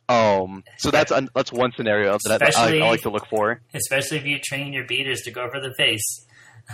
[0.10, 3.62] um, so that's un- that's one scenario that I, I, I like to look for.
[3.74, 6.26] Especially if you train your beaters to go for the face.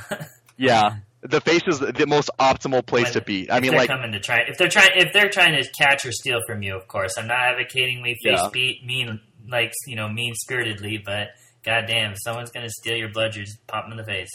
[0.60, 0.95] Yeah,
[1.28, 3.52] the face is the most optimal place to beat.
[3.52, 5.70] I if mean, they're like, coming to try if they're trying if they're trying to
[5.72, 6.76] catch or steal from you.
[6.76, 8.50] Of course, I'm not advocating we face Yeah.
[8.52, 11.30] beat mean like you know mean spiritedly, but
[11.63, 14.30] goddamn, if someone's gonna steal your bludgers, pop them in the face.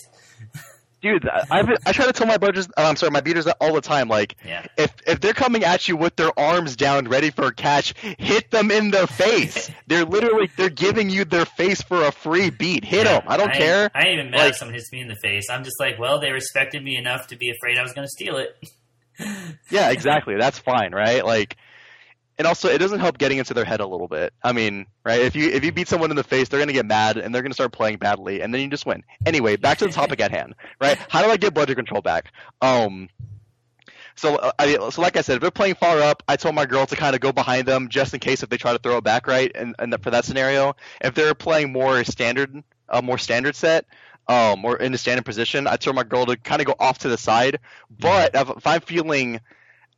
[1.03, 1.45] dude, I
[1.85, 4.09] I try to tell my bludgers, uh, I'm sorry, my beaters that all the time.
[4.09, 4.65] Like, Yeah.
[4.79, 8.51] if if they're coming at you with their arms down, ready for a catch, hit
[8.51, 9.71] them in the face.
[9.89, 12.85] they're literally they're giving you their face for a free beat.
[12.85, 13.23] Hit Yeah, them.
[13.27, 13.91] I don't ain't- care.
[13.95, 15.51] I ain't even mad Like- if someone hits me in the face.
[15.51, 18.11] I'm just like, well, they respected me enough to be afraid I was going to
[18.11, 18.57] steal it.
[19.71, 20.37] Yeah, exactly.
[20.37, 21.25] That's fine, right?
[21.25, 21.57] Like,
[22.39, 24.33] and also it doesn't help getting into their head a little bit.
[24.43, 25.21] I mean, right?
[25.21, 27.43] If you if you beat someone in the face, they're gonna get mad and they're
[27.43, 29.05] gonna start playing badly, and then you just win.
[29.27, 30.99] Anyway, back to the topic at hand, right?
[31.09, 32.33] How do I get bludger control back?
[32.61, 33.09] Um.
[34.15, 36.67] So, uh, I, so like I said, if they're playing far up, I told my
[36.67, 38.99] girl to kind of go behind them just in case if they try to throw
[38.99, 39.51] it back, right?
[39.55, 43.87] And, and for that scenario, if they're playing more standard, a more standard set,
[44.29, 46.99] um, or in a standard position, I told my girl to kind of go off
[46.99, 47.59] to the side.
[47.99, 49.41] But if, if I'm feeling,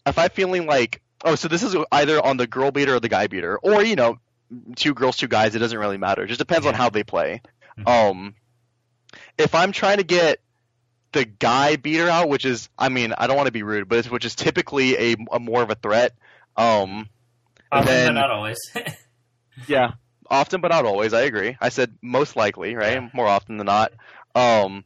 [0.06, 3.08] if I'm feeling like, oh, so this is either on the girl beater or the
[3.08, 4.18] guy beater, or you know,
[4.76, 6.22] two girls, two guys, it doesn't really matter.
[6.24, 7.42] It just depends on how they play.
[7.78, 7.88] Mhm.
[8.10, 8.34] Um,
[9.38, 10.40] if I'm trying to get
[11.12, 13.98] the guy beater out, which is, I mean, I don't want to be rude, but
[13.98, 16.12] it's, which is typically a, a more of a threat.
[16.56, 17.08] Um,
[17.72, 18.58] Often, then- but not always.
[19.68, 19.92] yeah,
[20.30, 21.12] often but not always.
[21.12, 21.56] I agree.
[21.60, 22.94] I said most likely, right?
[23.02, 23.08] Yeah.
[23.12, 23.92] More often than not.
[24.34, 24.84] Um.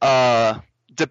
[0.00, 0.60] Uh.
[0.94, 1.08] De-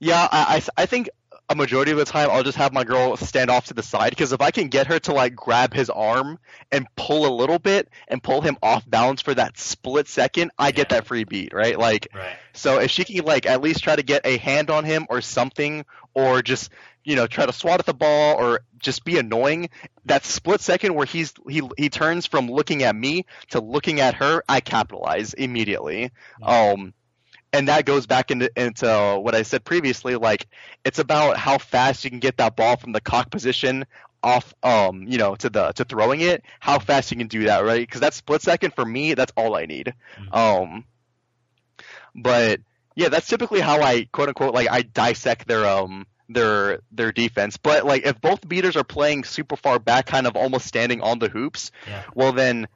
[0.00, 1.08] yeah, I, I I think
[1.50, 4.10] a majority of the time I'll just have my girl stand off to the side
[4.10, 6.38] because if I can get her to like grab his arm
[6.70, 10.72] and pull a little bit and pull him off balance for that split second, I
[10.72, 11.78] get that free beat, right?
[11.78, 12.36] Like right.
[12.52, 15.22] so if she can like at least try to get a hand on him or
[15.22, 16.70] something, or just
[17.02, 19.70] you know try to swat at the ball or just be annoying,
[20.04, 24.14] that split second where he's he he turns from looking at me to looking at
[24.16, 26.10] her, I capitalize immediately.
[26.42, 26.92] Um,
[27.52, 30.16] and that goes back into into what I said previously.
[30.16, 30.46] Like
[30.84, 33.84] it's about how fast you can get that ball from the cock position
[34.20, 37.64] off um you know to the to throwing it how fast you can do that
[37.64, 39.94] right because that split second for me that's all i need
[40.32, 40.84] um
[42.16, 42.60] but
[42.96, 47.56] yeah that's typically how i quote unquote like i dissect their um their their defense
[47.58, 51.20] but like if both beaters are playing super far back kind of almost standing on
[51.20, 52.02] the hoops Yeah.
[52.14, 52.66] well then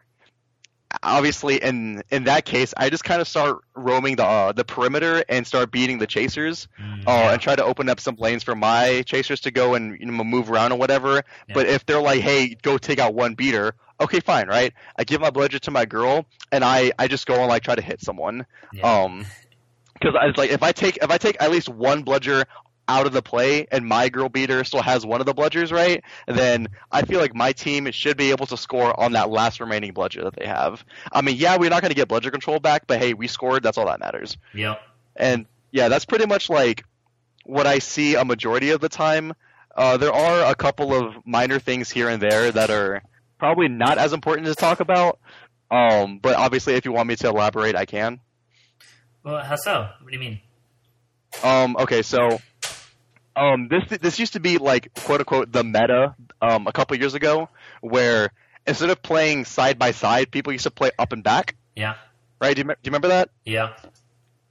[1.03, 5.25] obviously in in that case i just kind of start roaming the uh, the perimeter
[5.29, 6.69] and start beating the chasers
[7.03, 9.99] Mm, uh, and try to open up some lanes for my chasers to go and
[9.99, 11.17] you know move around or whatever.
[11.49, 11.55] Yeah.
[11.55, 14.73] But if they're like, "Hey, go take out one beater," okay, fine, right?
[14.97, 17.75] I give my bludger to my girl, and I I just go and like try
[17.75, 18.47] to hit someone.
[18.73, 18.83] Yeah.
[18.83, 19.27] Um,
[19.95, 22.45] because I was like, if I take if I take at least one bludger
[22.89, 26.03] out of the play and my girl beater still has one of the bludgers, right?
[26.27, 29.93] Then I feel like my team should be able to score on that last remaining
[29.93, 30.85] bludger that they have.
[31.13, 33.63] I mean, yeah, we're not going to get bludger control back, but hey, we scored.
[33.63, 34.37] That's all that matters.
[34.55, 34.81] Yep.
[35.17, 36.85] And yeah, that's pretty much like
[37.45, 39.33] what I see a majority of the time.
[39.75, 43.03] Uh, there are a couple of minor things here and there that are
[43.39, 45.19] probably not as important to talk about.
[45.71, 48.21] Um, but obviously, if you want me to elaborate, I can.
[49.25, 49.89] Well, how so?
[50.01, 50.41] What do you mean?
[51.43, 52.41] Um, okay, so
[53.37, 57.15] um, this this used to be like quote unquote the meta um, a couple years
[57.15, 57.49] ago,
[57.81, 58.31] where
[58.67, 61.57] instead of playing side by side, people used to play up and back.
[61.75, 61.95] Yeah.
[62.41, 62.55] Right?
[62.55, 63.31] Do you, do you remember that?
[63.45, 63.75] Yeah.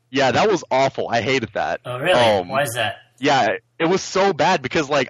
[0.09, 1.07] Yeah, that was awful.
[1.07, 1.81] I hated that.
[1.85, 2.19] Oh, really?
[2.19, 2.97] Um, Why is that?
[3.19, 5.09] Yeah, it was so bad because like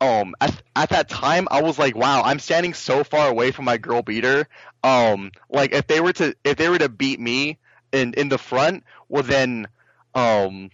[0.00, 3.64] um at, at that time I was like, wow, I'm standing so far away from
[3.66, 4.48] my girl beater.
[4.82, 7.58] Um like if they were to if they were to beat me
[7.92, 9.68] in in the front, well then
[10.14, 10.70] um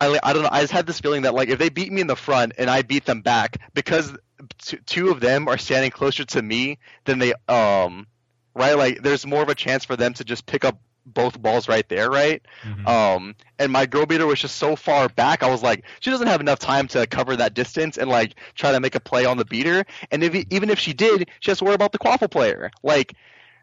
[0.00, 2.00] I I don't know, I just had this feeling that like if they beat me
[2.00, 4.14] in the front and I beat them back because
[4.62, 8.06] t- two of them are standing closer to me than they um
[8.54, 11.68] right like there's more of a chance for them to just pick up both balls
[11.68, 12.42] right there, right?
[12.64, 12.88] Mhm.
[12.88, 15.44] Um, and my girl beater was just so far back.
[15.44, 18.72] I was like, she doesn't have enough time to cover that distance and like try
[18.72, 19.84] to make a play on the beater.
[20.10, 22.72] And if even if she did, she has to worry about the quaffle player.
[22.82, 23.14] Like,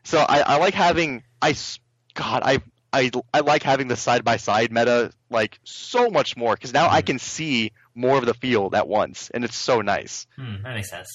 [0.03, 1.53] so I, I like having I
[2.13, 2.59] God I
[2.93, 6.87] I I like having the side by side meta like so much more because now
[6.89, 7.05] I Mhm.
[7.07, 10.27] can see more of the field at once, and it's so nice.
[10.35, 11.09] Hmm, that makes sense.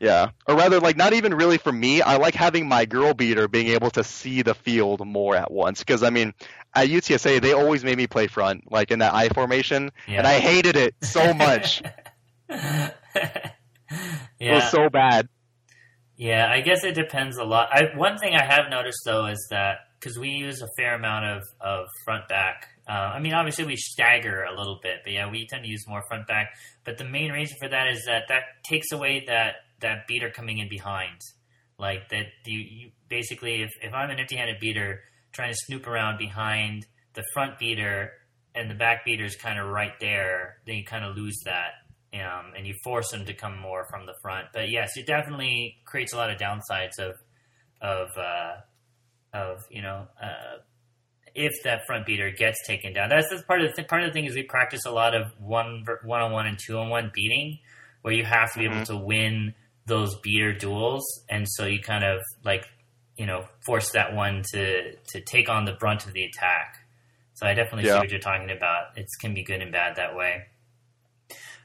[0.00, 2.02] Yeah, or rather, like not even really for me.
[2.02, 5.78] I like having my girl beater being able to see the field more at once.
[5.78, 6.34] Because I mean,
[6.74, 10.18] at UTSA they always made me play front, like in that I formation, Yeah.
[10.18, 11.82] and I hated it so much.
[12.50, 12.90] yeah.
[14.40, 15.28] It was so bad.
[16.16, 17.68] Yeah, I guess it depends a lot.
[17.72, 21.24] I, one thing I have noticed though is that because we use a fair amount
[21.24, 22.68] of, of front back.
[22.86, 25.84] Uh, I mean, obviously we stagger a little bit, but yeah, we tend to use
[25.88, 26.50] more front back.
[26.84, 30.58] But the main reason for that is that that takes away that that beater coming
[30.58, 31.18] in behind.
[31.78, 35.00] Like that, you, you basically, if, if I'm an empty-handed beater
[35.32, 38.12] trying to snoop around behind the front beater
[38.54, 41.72] and the back beater is kind of right there, then you kind of lose that
[42.12, 44.48] um, and you force them to come more from the front.
[44.52, 47.14] But yes, it definitely creates a lot of downsides of
[47.80, 48.60] of uh,
[49.34, 50.58] of you know uh,
[51.34, 53.08] if that front beater gets taken down.
[53.08, 55.14] That's, that's part of the th- part of the thing is we practice a lot
[55.14, 57.58] of one one on one and two on one beating,
[58.02, 59.54] where you have to be able to win
[59.86, 62.64] those beater duels, and so you kind of like
[63.16, 66.76] you know force that one to to take on the brunt of the attack.
[67.34, 67.94] So I definitely Yeah.
[67.94, 68.96] see what you're talking about.
[68.96, 70.46] It can be good and bad that way.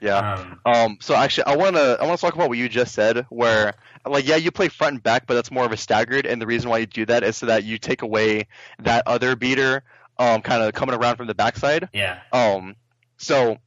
[0.01, 0.17] Yeah.
[0.33, 3.73] Um, Um, so actually, I wanna I wanna talk about what you just said, where
[4.05, 6.47] like yeah, you play front and back, but that's more of a staggered, and the
[6.47, 8.47] reason why you do that is so that you take away
[8.79, 9.83] that other beater,
[10.17, 11.89] um, kind of coming around from the backside.
[11.93, 12.19] yeah.
[12.31, 12.75] Um,
[13.17, 13.57] so,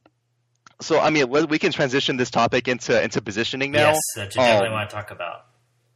[0.81, 3.91] so I mean, we can transition this topic into into positioning now.
[3.91, 5.45] Yes, that you definitely Um, want to talk about.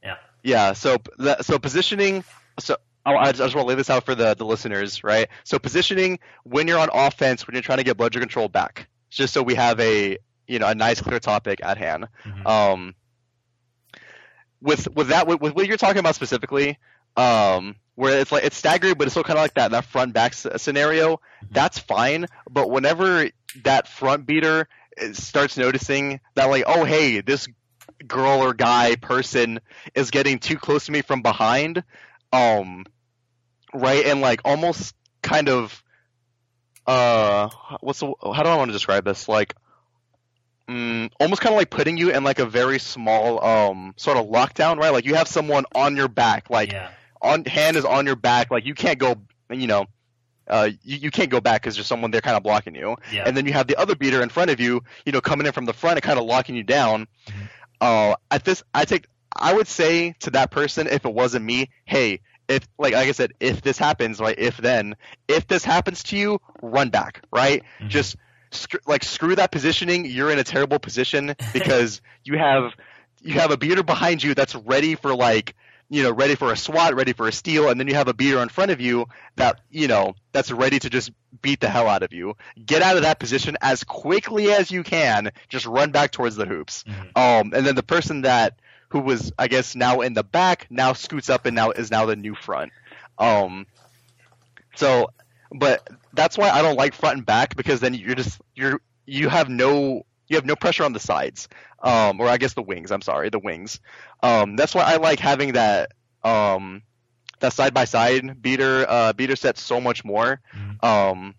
[0.03, 0.17] Yeah.
[0.43, 0.73] Yeah.
[0.73, 0.97] So,
[1.41, 2.23] so positioning.
[2.59, 5.03] So, I, I just, I just want to lay this out for the the listeners,
[5.03, 5.27] right?
[5.45, 9.33] So, positioning when you're on offense, when you're trying to get bludger control back, just
[9.33, 12.07] so we have a you know a nice clear topic at hand.
[12.25, 12.45] Mhm.
[12.47, 12.95] Um,
[14.61, 16.77] with with that with, with what you're talking about specifically,
[17.15, 20.13] um, where it's like it's staggered, but it's still kind of like that that front
[20.13, 21.19] back s- scenario.
[21.51, 23.29] That's fine, but whenever
[23.63, 24.67] that front beater
[25.01, 27.47] uh, starts noticing that like, oh hey, this
[28.05, 29.59] girl or guy person
[29.95, 31.83] is getting too close to me from behind,
[32.31, 32.85] um,
[33.73, 35.83] right, and like almost kind of,
[36.85, 37.49] uh,
[37.81, 39.27] what's the, how do I want to describe this?
[39.27, 39.55] Like,
[40.69, 44.27] mm, almost kind of like putting you in like a very small, um, sort of
[44.27, 44.91] lockdown, right?
[44.91, 46.89] Like you have someone on your back, like yeah,
[47.21, 49.15] on hand is on your back, like you can't go,
[49.49, 49.85] you know.
[50.49, 53.23] Uh, you, you can't go back because there's someone there kind of blocking you, yeah,
[53.25, 55.51] and then you have the other beater in front of you, you know, coming in
[55.51, 57.05] from the front and kind of locking you down.
[57.27, 57.49] Mhm.
[57.81, 61.69] Uh, at this, I take, I would say to that person, if it wasn't me,
[61.83, 64.95] hey, if like like I said, if this happens, right, if then,
[65.27, 67.61] if this happens to you, run back, right?
[67.81, 67.89] Mhm.
[67.89, 68.15] Just
[68.51, 70.05] sc- like screw that positioning.
[70.05, 72.73] You're in a terrible position because you have
[73.21, 75.55] you have a beater behind you that's ready for like
[75.89, 78.13] you know ready for a swat, ready for a steal, and then you have a
[78.13, 81.87] beater in front of you that you know that's ready to just beat the hell
[81.87, 82.35] out of you.
[82.65, 85.31] Get out of that position as quickly as you can.
[85.49, 86.83] Just run back towards the hoops.
[86.83, 87.17] Mhm.
[87.17, 90.93] Um, and then the person that who was I guess now in the back now
[90.93, 92.71] scoots up and now is now the new front.
[93.17, 93.65] Um,
[94.75, 95.09] so,
[95.53, 99.29] but that's why I don't like front and back because then you're just you're you
[99.29, 101.47] have no you have no pressure on the sides,
[101.81, 102.91] um, or I guess the wings.
[102.91, 103.79] I'm sorry, the wings.
[104.21, 105.91] Um, that's why I like having that
[106.23, 106.81] um,
[107.39, 110.41] that side by side beater uh, beater set so much more.
[110.55, 110.83] Mhm.
[110.83, 111.35] Um,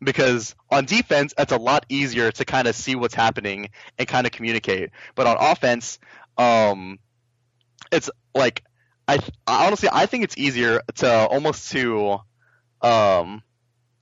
[0.00, 4.26] because on defense, it's a lot easier to kind of see what's happening and kind
[4.26, 4.90] of communicate.
[5.14, 5.98] But on offense,
[6.36, 6.98] um,
[7.90, 8.62] it's like
[9.08, 12.18] I honestly I think it's easier to almost to
[12.82, 13.42] um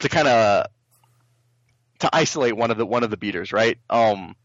[0.01, 0.67] to kind of
[2.01, 3.79] to isolate one of the one of the beaters, right?
[3.89, 4.37] Um,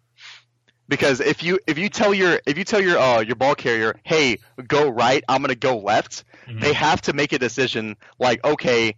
[0.87, 3.99] because if you if you tell your if you tell your uh your ball carrier,
[4.03, 6.61] hey, go right, I'm gonna go left, Mhm.
[6.61, 8.95] they have to make a decision like, okay,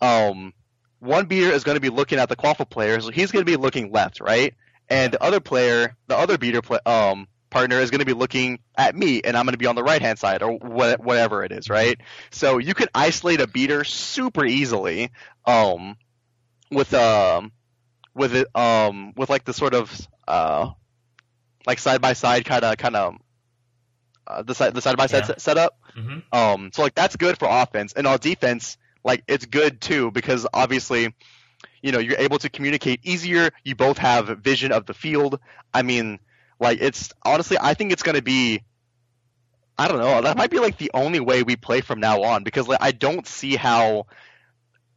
[0.00, 0.52] um,
[1.00, 3.50] one beater is going to be looking at the quaffle player, so he's going to
[3.50, 4.54] be looking left, right?
[4.88, 8.58] And the other player, the other beater play, um, partner is going to be looking
[8.76, 11.44] at me, and I'm going to be on the right hand side or what, whatever
[11.44, 11.98] it is, right?
[12.30, 15.10] So you can isolate a beater super easily,
[15.46, 15.96] um,
[16.70, 17.52] with um,
[18.14, 20.70] with it um, with like the sort of uh,
[21.66, 23.14] like side by side kind of kind of
[24.26, 25.78] uh, the side the side by side setup.
[25.96, 26.22] Mhm.
[26.32, 30.46] Um, so like that's good for offense, and on defense, like it's good too because
[30.52, 31.14] obviously,
[31.82, 33.50] you know, you're able to communicate easier.
[33.64, 35.40] You both have vision of the field.
[35.72, 36.18] I mean,
[36.60, 38.62] like it's honestly, I think it's gonna be.
[39.80, 40.22] I don't know.
[40.22, 42.90] That might be like the only way we play from now on because like I
[42.90, 44.06] don't see how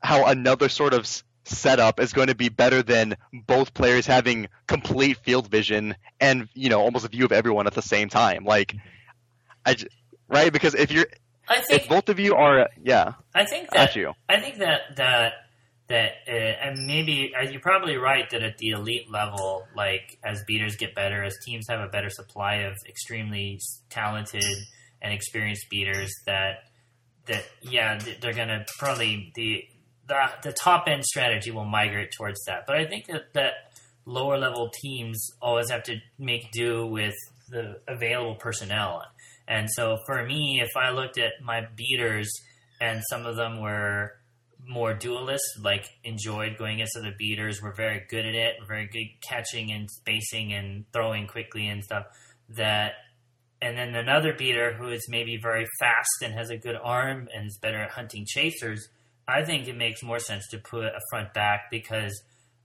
[0.02, 1.06] how another sort of
[1.43, 6.69] setup is going to be better than both players having complete field vision and you
[6.69, 8.43] know almost a view of everyone at the same time.
[8.43, 8.76] Like,
[9.65, 9.76] I
[10.28, 11.08] right because if you're
[11.47, 13.95] I if think both of you are yeah I think that
[14.30, 15.34] I think that that
[15.92, 20.44] that uh, and maybe uh, you're probably right that at the elite level, like as
[20.48, 24.44] beaters get better, as teams have a better supply of extremely talented
[25.02, 26.64] and experienced beaters, that
[27.28, 29.64] that yeah they're gonna probably the
[30.08, 32.66] the the top end strategy will migrate towards that.
[32.66, 33.54] But I think that that
[34.06, 37.16] lower level teams always have to make do with
[37.50, 39.04] the available personnel.
[39.48, 42.32] And so for me, if I looked at my beaters
[42.80, 44.14] and some of them were
[44.67, 49.08] more dualists, like enjoyed going against other beaters, were very good at it, very good
[49.21, 52.06] catching and spacing and throwing quickly and stuff.
[52.50, 52.93] That
[53.62, 57.47] and then another beater who is maybe very fast and has a good arm and
[57.47, 58.88] is better at hunting chasers.
[59.28, 62.21] I think it makes more sense to put a front back because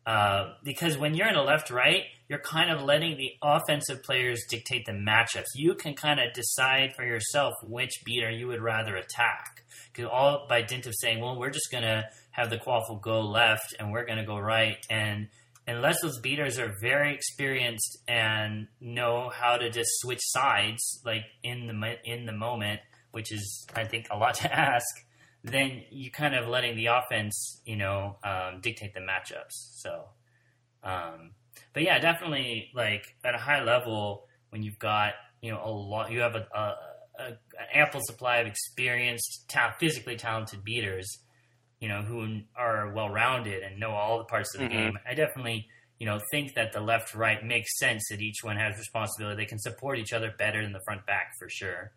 [0.06, 4.40] uh, because when you're in a left right, you're kind of letting the offensive players
[4.48, 5.46] dictate the matchups.
[5.56, 9.64] You can kind of decide for yourself which beater you would rather attack.
[10.04, 13.92] All by dint of saying, well, we're just gonna have the quaffle go left and
[13.92, 15.28] we're gonna go right, and
[15.66, 21.66] unless those beaters are very experienced and know how to just switch sides, like in
[21.66, 22.80] the in the moment,
[23.12, 24.86] which is I think a lot to ask,
[25.42, 29.76] then you kind of letting the offense, you know, um, dictate the matchups.
[29.76, 30.04] So,
[30.82, 31.32] um,
[31.72, 36.10] but yeah, definitely like at a high level when you've got you know a lot,
[36.10, 36.74] you have a, a,
[37.18, 41.08] a an ample supply of experienced, ta- physically talented beaters,
[41.80, 44.72] you know, who are well rounded and know all the parts of the Mhm.
[44.72, 44.98] game.
[45.08, 48.76] I definitely you know think that the left right makes sense that each one has
[48.76, 49.36] responsibility.
[49.36, 51.92] They can support each other better than the front back for sure.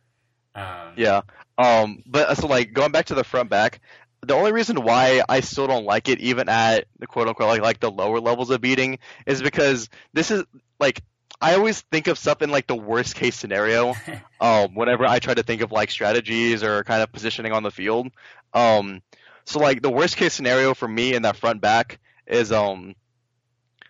[0.56, 1.22] Um, yeah
[1.58, 3.80] um but so like going back to the front back
[4.26, 7.62] the only reason why I still don't like it even at the quote unquote like
[7.62, 10.44] like the lower levels of beating is because this is
[10.80, 11.02] like
[11.42, 13.96] I always think of stuff in like the worst case scenario.
[14.42, 17.72] um, whenever I try to think of like strategies or kind of positioning on the
[17.72, 18.10] field.
[18.54, 19.02] Um,
[19.46, 22.96] so like the worst case scenario for me in that front back is um,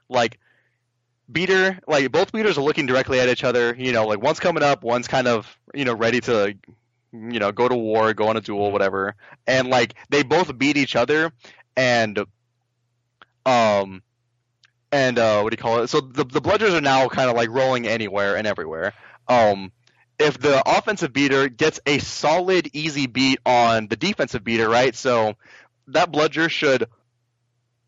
[0.08, 0.40] like
[1.32, 3.76] beater like both beaters are looking directly at each other.
[3.78, 6.56] You know, like one's coming up, one's kind of you know ready to
[7.12, 9.16] you know go to war, go on a duel, whatever,
[9.48, 11.32] and like they both beat each other
[11.76, 12.20] and
[13.46, 14.02] um
[14.92, 15.88] and uh, what do you call it?
[15.90, 18.94] So the the bludgers are now kind of like rolling anywhere and everywhere.
[19.28, 19.72] Um,
[20.18, 24.96] if the offensive beater gets a solid, easy beat on the defensive beater, right?
[24.96, 25.36] So
[25.88, 26.88] that bludger should,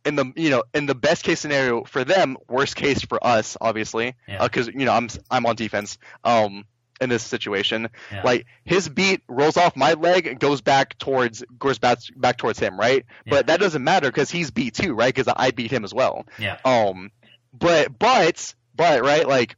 [0.06, 3.58] in the you know in the best case scenario for them, worst case for us,
[3.60, 4.44] obviously, Yeah.
[4.44, 5.98] because you know I'm I'm on defense.
[6.24, 6.66] Um,
[7.02, 8.22] in this situation, Yeah.
[8.24, 12.60] like his beat rolls off my leg and goes back towards goes back back towards
[12.60, 13.04] him, right?
[13.26, 13.32] Yeah.
[13.32, 15.14] But that doesn't matter because he's beat too, right?
[15.14, 16.26] Because I beat him as well.
[16.38, 16.58] Yeah.
[16.64, 17.12] Um,
[17.54, 19.56] but but but right, like,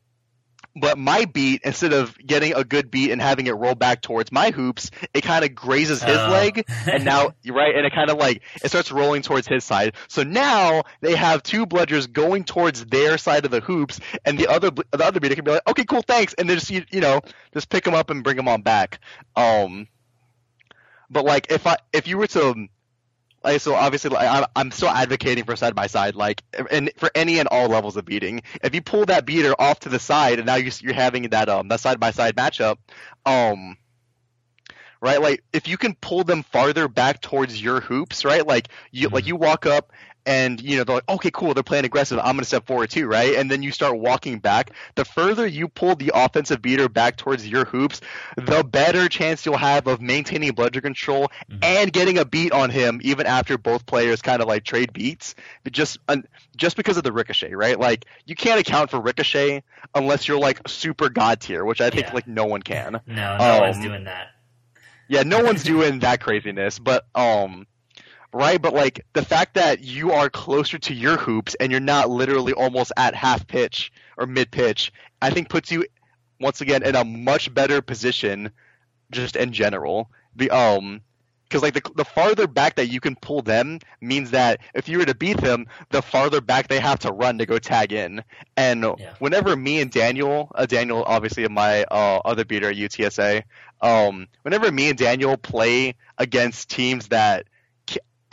[0.76, 4.32] but my beat instead of getting a good beat and having it roll back towards
[4.32, 6.30] my hoops, it kind of grazes his Oh.
[6.32, 9.94] leg, and now right, and it kind of like it starts rolling towards his side.
[10.08, 14.48] So now they have two bludgers going towards their side of the hoops, and the
[14.48, 17.02] other the other beater can be like, okay, cool, thanks, and then just you, you
[17.02, 17.22] know
[17.54, 19.00] just pick them up and bring them on back.
[19.36, 19.88] Um,
[21.10, 22.68] but like if I if you were to
[23.44, 27.12] like so obviously like, I'm I'm still advocating for side by side like and for
[27.16, 28.42] any and all levels of beating.
[28.64, 31.50] If you pull that beater off to the side and now you're you're having that
[31.50, 32.78] um that side by side matchup,
[33.26, 33.78] um
[35.02, 38.46] right like if you can pull them farther back towards your hoops, right?
[38.48, 39.92] Like you like you walk up
[40.26, 42.90] and you know they're like okay cool they're playing aggressive i'm going to step forward
[42.90, 46.88] too right and then you start walking back the further you pull the offensive beater
[46.88, 48.00] back towards your hoops
[48.38, 51.60] the better chance you'll have of maintaining bludger control Mhm.
[51.62, 55.36] and getting a beat on him even after both players kind of like trade beats
[55.64, 55.98] but just
[56.56, 59.64] just because of the ricochet right like you can't account for ricochet
[59.94, 62.14] unless you're like super god tier which i think Yeah.
[62.14, 64.28] like no one can No, no one's Um, doing that.
[65.10, 67.68] yeah, no one's doing that craziness, but um
[68.34, 72.10] right, but like the fact that you are closer to your hoops and you're not
[72.10, 75.86] literally almost at half pitch or mid pitch, I think puts you
[76.40, 78.52] once again in a much better position
[79.12, 80.10] just in general.
[80.36, 81.02] The um
[81.48, 84.98] because like the, the farther back that you can pull them means that if you
[84.98, 88.24] were to beat them, the farther back they have to run to go tag in.
[88.58, 89.14] And Yeah.
[89.20, 93.44] whenever me and Daniel, uh, Daniel obviously my uh, other beater at UTSA,
[93.82, 97.46] um, whenever me and Daniel play against teams that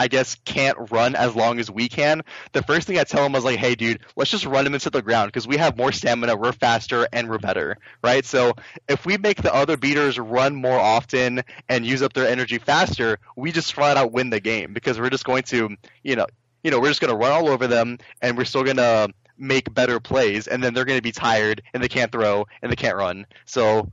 [0.01, 2.23] I guess can't run as long as we can,
[2.53, 4.89] the first thing I tell him was like, "Hey, dude, let's just run them into
[4.89, 8.25] the ground because we have more stamina, we're faster, and we're better, right?
[8.25, 8.55] So
[8.89, 13.19] if we make the other beaters run more often and use up their energy faster,
[13.37, 16.27] we just flat out win the game because we're just going to, you know,
[16.65, 19.13] you know, we're just going to run all over them and we're still going to
[19.37, 22.73] make better plays, and then they're going to be tired and they can't throw and
[22.73, 23.27] they can't run.
[23.45, 23.91] So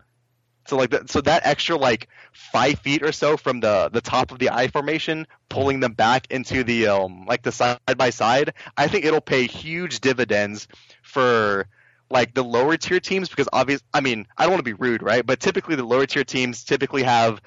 [0.67, 4.31] so like that, so that extra like five feet or so from the the top
[4.31, 8.53] of the I formation, pulling them back into the um like the side by side,
[8.75, 10.67] I think it'll pay huge dividends
[11.03, 11.67] for
[12.09, 13.81] like the lower tier teams because obvious.
[13.93, 15.25] I mean, I don't want to be rude, right?
[15.25, 17.41] But typically the lower tier teams typically have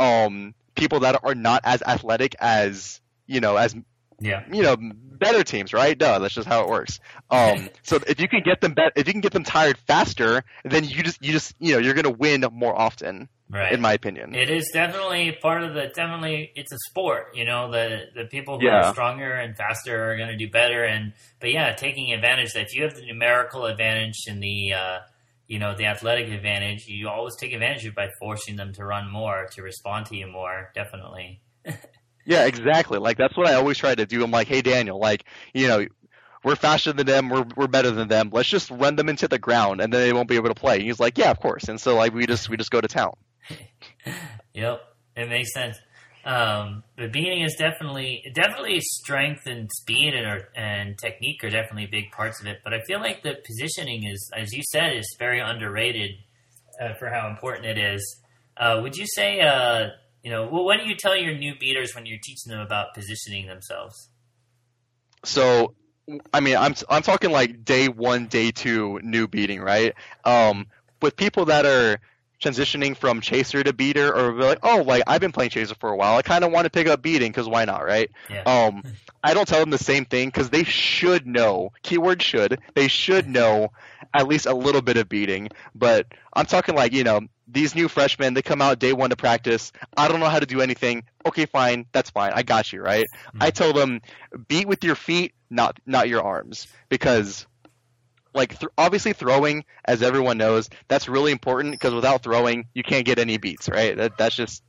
[0.00, 3.74] um people that are not as athletic as you know as
[4.20, 4.44] Yeah.
[4.52, 5.96] you know better teams, right?
[5.96, 7.00] Duh, that's just how it works.
[7.30, 10.44] Um, so if you can get them bet, if you can get them tired faster,
[10.64, 13.72] then you just you just you know you're gonna win more often, Right.
[13.72, 14.34] in my opinion.
[14.34, 18.58] It is definitely part of the definitely it's a sport, you know, the the people
[18.58, 18.88] who Yeah.
[18.88, 22.62] are stronger and faster are going to do better and but yeah, taking advantage that
[22.62, 24.98] if you have the numerical advantage and the uh
[25.46, 28.82] you know, the athletic advantage, you always take advantage of it by forcing them to
[28.84, 31.42] run more, to respond to you more, definitely.
[32.24, 32.98] Yeah, exactly.
[32.98, 34.22] Like that's what I always try to do.
[34.24, 35.86] I'm like, hey Daniel, like you know.
[36.42, 37.30] We're faster than them.
[37.30, 38.28] We're we're better than them.
[38.30, 40.74] Let's just run them into the ground, and then they won't be able to play.
[40.74, 42.86] And he's like, "Yeah, of course." And so like we just we just go to
[42.86, 43.14] town.
[44.52, 44.80] Yep,
[45.16, 45.78] it makes sense.
[46.24, 52.10] Um, but beating is definitely definitely strength and speed and and technique are definitely big
[52.12, 52.60] parts of it.
[52.64, 56.12] But I feel like the positioning is, as you said, is very underrated
[56.80, 58.20] uh, for how important it is.
[58.56, 59.88] Uh, would you say, uh,
[60.24, 62.94] you know, well, what do you tell your new beaters when you're teaching them about
[62.94, 64.08] positioning themselves?
[65.22, 65.74] So,
[66.32, 69.94] I mean, I'm I'm talking like day one, day two, new beating, right?
[70.24, 70.66] Um,
[71.02, 72.00] with people that are
[72.42, 75.96] transitioning from chaser to beater, or like, oh, like I've been playing chaser for a
[75.96, 78.10] while, I kind of want to pick up beating because why not, right?
[78.30, 78.42] Yeah.
[78.54, 78.82] Um,
[79.22, 81.70] I don't tell them the same thing because they should know.
[81.82, 82.60] Keyword should.
[82.74, 83.72] They should know
[84.12, 85.48] at least a little bit of beating.
[85.74, 88.34] But I'm talking like you know these new freshmen.
[88.34, 89.72] They come out day one to practice.
[89.96, 91.04] I don't know how to do anything.
[91.26, 91.86] Okay, fine.
[91.92, 92.32] That's fine.
[92.34, 93.06] I got you, right?
[93.40, 94.00] I tell them
[94.48, 97.46] beat with your feet, not not your arms, because
[98.34, 103.06] like th- obviously throwing, as everyone knows, that's really important because without throwing, you can't
[103.06, 103.96] get any beats, right?
[103.96, 104.62] That that's just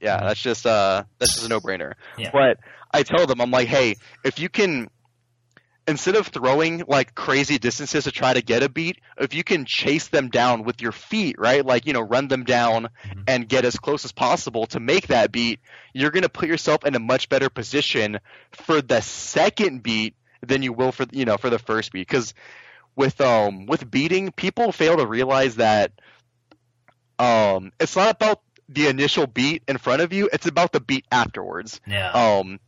[0.00, 1.94] yeah, that's just uh that's just a no brainer.
[2.16, 2.30] Yeah.
[2.32, 2.58] But
[2.92, 4.88] I tell them, I'm like, hey, if you can
[5.88, 9.64] instead of throwing like crazy distances to try to get a beat, if you can
[9.64, 11.64] chase them down with your feet, right?
[11.64, 13.24] Like, you know, run them down Mhm.
[13.26, 15.60] and get as close as possible to make that beat,
[15.94, 18.20] you're going to put yourself in a much better position
[18.52, 20.14] for the second beat
[20.46, 22.34] than you will for, you know, for the first beat cuz
[22.94, 25.92] with um with beating, people fail to realize that
[27.18, 31.06] um it's not about the initial beat in front of you, it's about the beat
[31.10, 31.80] afterwards.
[31.86, 32.10] Yeah.
[32.10, 32.60] Um,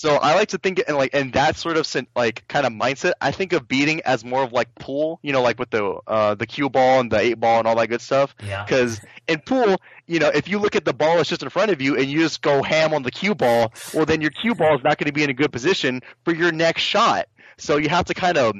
[0.00, 2.72] so I like to think in like in that sort of sen- like kind of
[2.72, 3.12] mindset.
[3.20, 6.36] I think of beating as more of like pool, you know, like with the uh,
[6.36, 8.34] the cue ball and the eight ball and all that good stuff.
[8.42, 8.64] yeah.
[8.64, 8.98] Because
[9.28, 9.76] in pool,
[10.06, 12.06] you know, if you look at the ball that's just in front of you and
[12.06, 14.96] you just go ham on the cue ball, well then your cue ball is not
[14.96, 17.28] going to be in a good position for your next shot.
[17.58, 18.54] So you have to kind of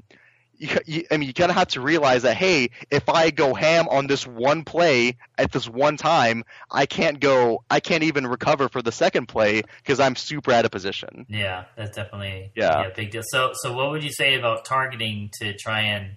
[0.60, 3.54] you, you, I mean, you kind of have to realize that hey, if I go
[3.54, 8.26] ham on this one play at this one time, I can't go, I can't even
[8.26, 11.24] recover for the second play because I'm super out of position.
[11.28, 12.88] Yeah, that's definitely Yeah.
[12.88, 13.22] a big deal.
[13.32, 16.16] So, so what would you say about targeting to try and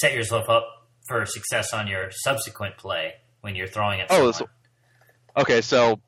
[0.00, 0.66] set yourself up
[1.06, 4.06] for success on your subsequent play when you're throwing it?
[4.08, 4.32] Oh,
[5.36, 6.00] Okay, so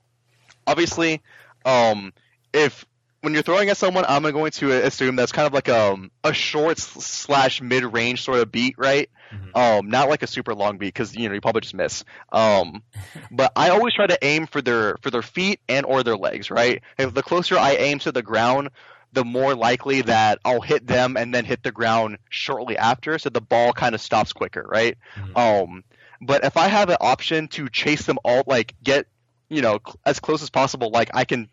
[0.67, 1.23] obviously,
[1.65, 2.13] um,
[2.53, 2.85] if
[3.25, 6.33] when you're throwing at someone, I'm going to assume that's kind of like um, a
[6.33, 9.11] short slash mid range sort of beat, right?
[9.33, 9.57] Mhm.
[9.81, 12.05] Um, not like a super long beat because you know you probably just miss.
[12.31, 12.83] Um,
[13.31, 16.51] but I always try to aim for their for their feet and or their legs,
[16.51, 16.83] right?
[16.99, 18.69] If the closer I aim to the ground,
[19.13, 23.31] the more likely that I'll hit them and then hit the ground shortly after, so
[23.31, 24.97] the ball kind of stops quicker, right?
[25.17, 25.37] Mhm.
[25.65, 25.85] Um,
[26.21, 29.07] but if I have an option to chase them all, like get
[29.49, 31.49] you know as close as possible, like I can,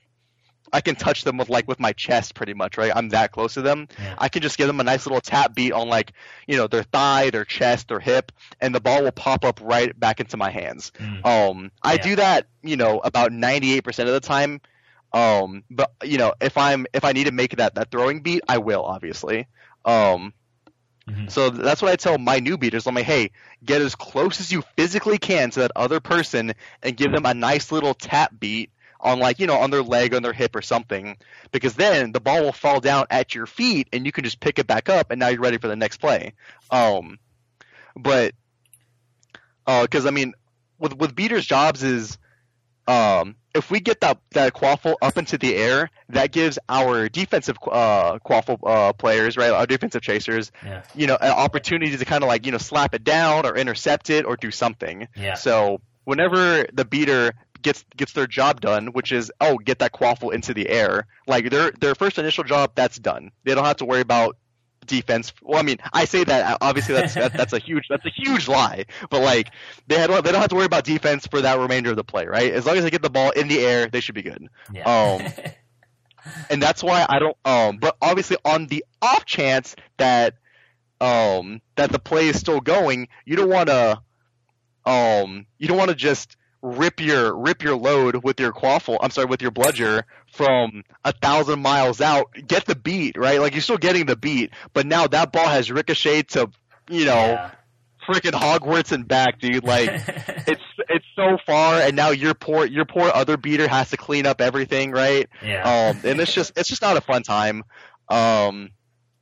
[0.73, 2.91] I can touch them with like with my chest, pretty much, right?
[2.95, 3.87] I'm that close to them.
[4.01, 4.15] Yeah.
[4.17, 6.13] I can just give them a nice little tap beat on like
[6.47, 9.97] you know their thigh, their chest, their hip, and the ball will pop up right
[9.99, 10.91] back into my hands.
[10.99, 11.25] Mm.
[11.25, 12.03] Um, I Yeah.
[12.03, 14.61] do that, you know, about 98% of the time.
[15.13, 18.43] Um, but you know, if I'm if I need to make that that throwing beat,
[18.47, 19.47] I will obviously.
[19.83, 20.33] Um,
[21.09, 21.31] Mhm.
[21.31, 22.87] so that's what I tell my new beaters.
[22.87, 23.31] I'm like, hey,
[23.65, 26.53] get as close as you physically can to that other person
[26.83, 28.71] and give them a nice little tap beat
[29.01, 31.17] on like you know on their leg on their hip or something
[31.51, 34.59] because then the ball will fall down at your feet and you can just pick
[34.59, 36.33] it back up and now you're ready for the next play
[36.69, 37.17] um
[37.95, 38.33] but
[39.65, 40.33] because I mean
[40.79, 42.17] with with beaters jobs is
[42.87, 47.57] um if we get that that quaffle up into the air that gives our defensive
[47.71, 50.81] uh quaffle uh players right our defensive chasers Yeah.
[50.95, 54.09] you know an opportunity to kind of like you know slap it down or intercept
[54.09, 55.35] it or do something Yeah.
[55.35, 60.33] so whenever the beater gets gets their job done, which is oh get that quaffle
[60.33, 63.31] into the air, like their their first initial job that's done.
[63.43, 64.37] They don't have to worry about
[64.85, 65.33] defense.
[65.41, 68.47] Well, I mean, I say that obviously that's that, that's a huge that's a huge
[68.47, 69.51] lie, but like
[69.87, 72.25] they had they don't have to worry about defense for that remainder of the play,
[72.25, 72.51] right?
[72.51, 74.47] As long as they get the ball in the air, they should be good.
[74.73, 75.31] yeah.
[76.49, 77.37] and that's why I don't.
[77.45, 80.35] Um, but obviously, on the off chance that
[80.99, 84.01] um that the play is still going, you don't want to
[84.85, 88.97] um you don't want to just rip your rip your load with your quaffle.
[89.01, 92.33] I'm sorry, with your bludger from a thousand miles out.
[92.47, 95.71] Get the beat right, like you're still getting the beat, but now that ball has
[95.71, 96.51] ricocheted to
[96.89, 97.51] you know yeah.
[98.07, 99.63] freaking Hogwarts and back, dude.
[99.63, 99.89] Like
[100.47, 104.25] it's it's so far, and now your poor your poor other beater has to clean
[104.25, 105.27] up everything, right?
[105.43, 105.91] yeah.
[105.91, 107.63] Um, and it's just it's just not a fun time.
[108.09, 108.71] Um,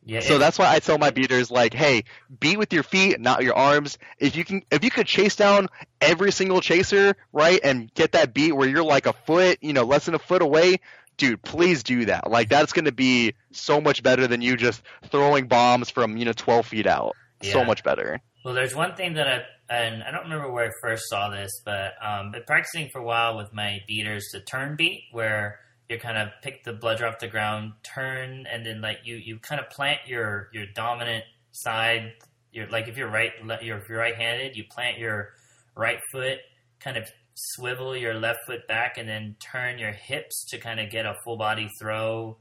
[0.10, 0.20] yeah.
[0.22, 2.04] so that's why I tell my beaters like, hey,
[2.40, 3.98] beat with your feet, not your arms.
[4.18, 5.68] If you can, if you could chase down
[6.02, 9.84] every single chaser, right, and get that beat where you're like a foot, you know,
[9.84, 10.80] less than a foot away,
[11.18, 12.30] dude, please do that.
[12.30, 14.82] Like that's going to be so much better than you just
[15.12, 17.16] throwing bombs from you know 12 feet out.
[17.42, 18.20] So much better.
[18.44, 21.52] Well, there's one thing that I and I don't remember where I first saw this,
[21.64, 25.60] but um, been practicing for a while with my beaters to turn beat, where
[25.90, 29.40] you kind of pick the bludger off the ground, turn, and then like you you
[29.40, 32.14] kind of plant your your dominant side.
[32.52, 35.30] Your like if you're right, le- you're, if you're right-handed, you plant your
[35.76, 36.38] right foot,
[36.80, 40.90] kind of swivel your left foot back, and then turn your hips to kind of
[40.90, 42.38] get a full body throw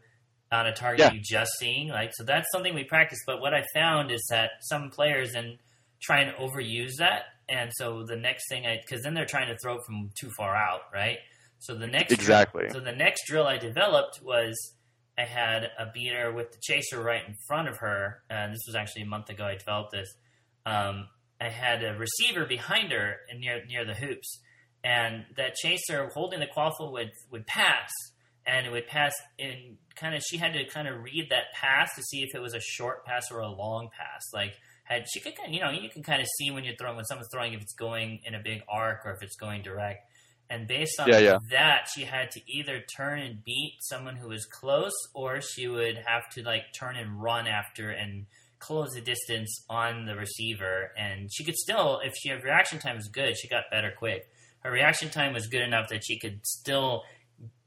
[0.50, 1.12] on a target Yeah.
[1.12, 1.88] you just seen.
[1.88, 3.18] Like so, that's something we practice.
[3.26, 5.58] But what I found is that some players and
[6.00, 7.22] try and overuse that.
[7.50, 10.30] And so the next thing I, because then they're trying to throw it from too
[10.36, 11.18] far out, right?
[11.58, 12.68] So the next Exactly.
[12.70, 14.54] so the next drill I developed was
[15.18, 18.22] I had a beater with the chaser right in front of her.
[18.30, 19.44] And this was actually a month ago.
[19.44, 20.08] I developed this.
[20.64, 21.08] Um,
[21.40, 24.40] I had a receiver behind her and near near the hoops,
[24.84, 27.90] and that chaser holding the quaffle would would pass,
[28.46, 30.22] and it would pass in kind of.
[30.22, 33.04] She had to kind of read that pass to see if it was a short
[33.04, 34.54] pass or a long pass, like
[34.84, 36.96] had she could kind of, you know you can kind of see when you're throwing
[36.96, 40.00] when someone's throwing if it's going in a big arc or if it's going direct.
[40.50, 41.38] And based on Yeah, yeah.
[41.50, 45.98] that, she had to either turn and beat someone who was close, or she would
[46.06, 48.26] have to like turn and run after and
[48.58, 50.92] close the distance on the receiver.
[50.96, 54.28] And she could still, if she her reaction time was good, she got better quick.
[54.60, 57.02] Her reaction time was good enough that she could still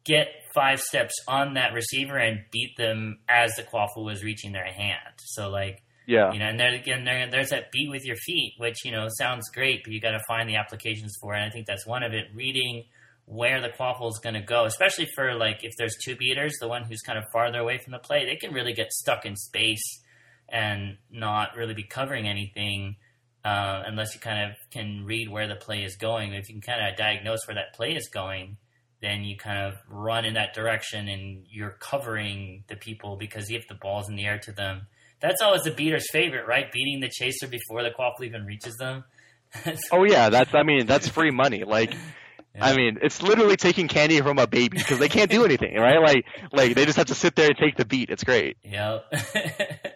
[0.03, 4.65] get five steps on that receiver and beat them as the quaffle was reaching their
[4.65, 5.13] hand.
[5.19, 6.33] So like Yeah.
[6.33, 9.07] you know, and there again, there, there's that beat with your feet, which you know
[9.17, 11.37] sounds great, but you got to find the applications for it.
[11.37, 12.25] And I think that's one of it.
[12.35, 12.83] Reading
[13.25, 16.67] where the quaffle is going to go, especially for like if there's two beaters, the
[16.67, 19.37] one who's kind of farther away from the play, they can really get stuck in
[19.37, 20.01] space
[20.49, 22.97] and not really be covering anything
[23.45, 26.33] uh, unless you kind of can read where the play is going.
[26.33, 28.57] If you can kind of diagnose where that play is going,
[29.01, 33.67] then you kind of run in that direction and you're covering the people because if
[33.67, 34.87] the ball's in the air to them.
[35.21, 36.71] That's always the beater's favorite, right?
[36.71, 39.03] Beating the chaser before the quaffle even reaches them.
[39.91, 41.63] Oh yeah, that's I mean that's free money.
[41.65, 41.93] Like
[42.59, 45.99] I mean, it's literally taking candy from a baby because they can't do anything, right?
[46.01, 48.09] Like like they just have to sit there and take the beat.
[48.09, 48.55] It's great.
[48.63, 49.13] Yep.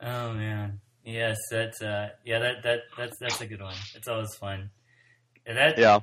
[0.00, 0.80] oh man.
[1.04, 3.74] Yes, that's uh yeah, that that that's that's a good one.
[3.94, 4.70] It's always fun.
[5.46, 6.00] And that Yeah.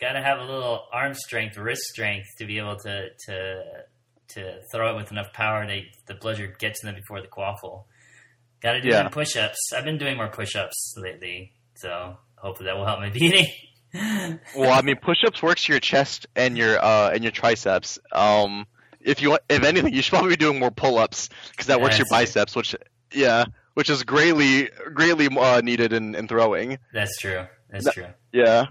[0.00, 3.62] gotta have a little arm strength, wrist strength to be able to to
[4.34, 7.84] to throw it with enough power that the bludger gets to them before the quaffle.
[8.60, 9.02] Gotta do Yeah.
[9.02, 9.58] them push ups.
[9.76, 13.46] I've been doing more push ups lately, so hopefully that will help my beating.
[14.56, 17.98] Well, I mean, push-ups works your chest and your uh and your triceps.
[18.10, 18.66] Um,
[19.02, 21.98] if you want, if anything, you should probably be doing more pull-ups because that works
[21.98, 22.74] your biceps, which
[23.12, 26.78] yeah, which is greatly greatly uh, needed in, in throwing.
[26.94, 27.44] That's true.
[27.68, 28.06] That's That- true.
[28.32, 28.66] Yeah.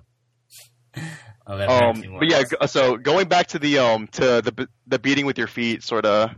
[1.46, 5.38] Brent Um, but yeah, so going back to the um to the the beating with
[5.38, 6.32] your feet sort of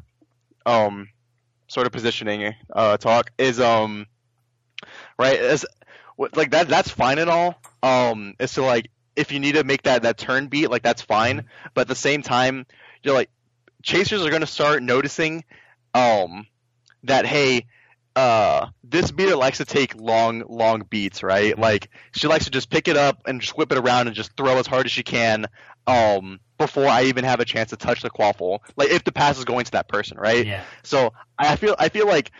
[0.65, 1.09] um
[1.67, 4.05] sort of positioning uh talk is um
[5.17, 5.65] right as
[6.17, 9.83] like that that's fine and all um is to like if you need to make
[9.83, 11.45] that that turn beat like that's fine.
[11.73, 12.65] But at the same time
[13.01, 13.29] you're like
[13.81, 15.43] chasers are going to start noticing
[15.93, 16.47] um
[17.03, 17.65] that hey
[18.15, 22.69] uh this beater likes to take long long beats right like she likes to just
[22.69, 25.01] pick it up and just whip it around and just throw as hard as she
[25.01, 25.47] can
[25.87, 29.37] um before I even have a chance to touch the quaffle like if the pass
[29.39, 32.31] is going to that person right yeah, so I feel I feel like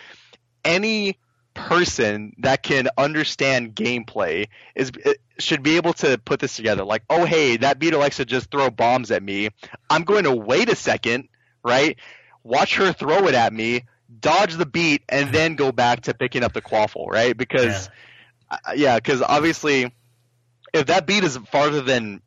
[0.63, 1.17] any
[1.53, 4.91] person that can understand gameplay is
[5.39, 6.83] should be able to put this together.
[6.83, 9.49] Like, oh hey, that beater likes to just throw bombs at me.
[9.89, 11.29] I'm going to wait a second,
[11.63, 11.97] right?
[12.43, 13.85] Watch her throw it at me,
[14.19, 17.35] dodge the beat, and then go back to picking up the quaffle, right?
[17.35, 17.89] Because
[18.49, 19.93] uh, yeah, because obviously,
[20.73, 22.21] if that beat is farther than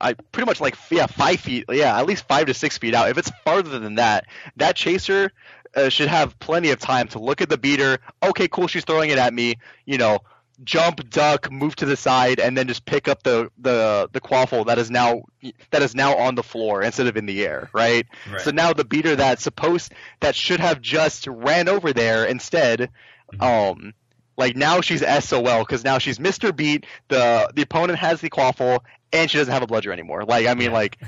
[0.00, 3.08] I pretty much like yeah five feet yeah at least five to six feet out.
[3.08, 4.26] If it's farther than that,
[4.56, 5.32] that chaser
[5.74, 7.98] uh, should have plenty of time to look at the beater.
[8.22, 9.56] Okay, cool, she's throwing it at me.
[9.86, 10.18] You know,
[10.64, 14.66] jump, duck, move to the side, and then just pick up the the the quaffle
[14.66, 15.22] that is now
[15.70, 18.06] that is now on the floor instead of in the air, right?
[18.30, 18.40] right.
[18.40, 22.90] So now the beater that's supposed that should have just ran over there instead,
[23.40, 23.94] um,
[24.36, 26.54] like now she's SOL because now she's Mr.
[26.54, 26.86] Beat.
[27.08, 28.80] The the opponent has the quaffle
[29.12, 30.24] and she doesn't have a bludger anymore.
[30.24, 30.76] Like I mean, Yeah.
[30.76, 30.98] like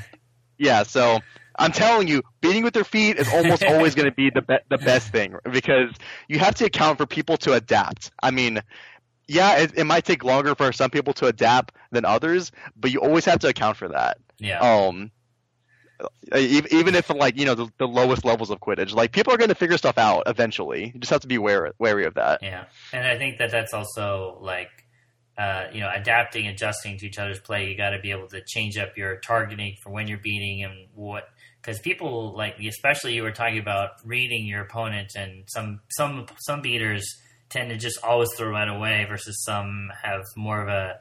[0.59, 0.83] yeah.
[0.83, 1.21] So
[1.57, 4.59] I'm telling you, beating with their feet is almost always going to be the be-
[4.69, 5.91] the best thing because
[6.29, 8.11] you have to account for people to adapt.
[8.23, 8.61] I mean.
[9.27, 13.01] Yeah, it, it might take longer for some people to adapt than others, but you
[13.01, 15.11] always have to account for that yeah, um
[16.37, 19.49] even if like you know the, the lowest levels of quidditch like people are going
[19.49, 22.65] to figure stuff out eventually you just have to be wary, wary of that yeah.
[22.93, 24.71] And I think that that's also like
[25.37, 27.69] uh, you know adapting, adjusting to each other's play.
[27.69, 30.87] You got to be able to change up your targeting for when you're beating and
[30.95, 31.29] what.
[31.61, 36.63] Because people like, especially you were talking about reading your opponent, and some some some
[36.63, 37.21] beaters
[37.55, 40.99] tend to just always throw right away, versus some have more of a,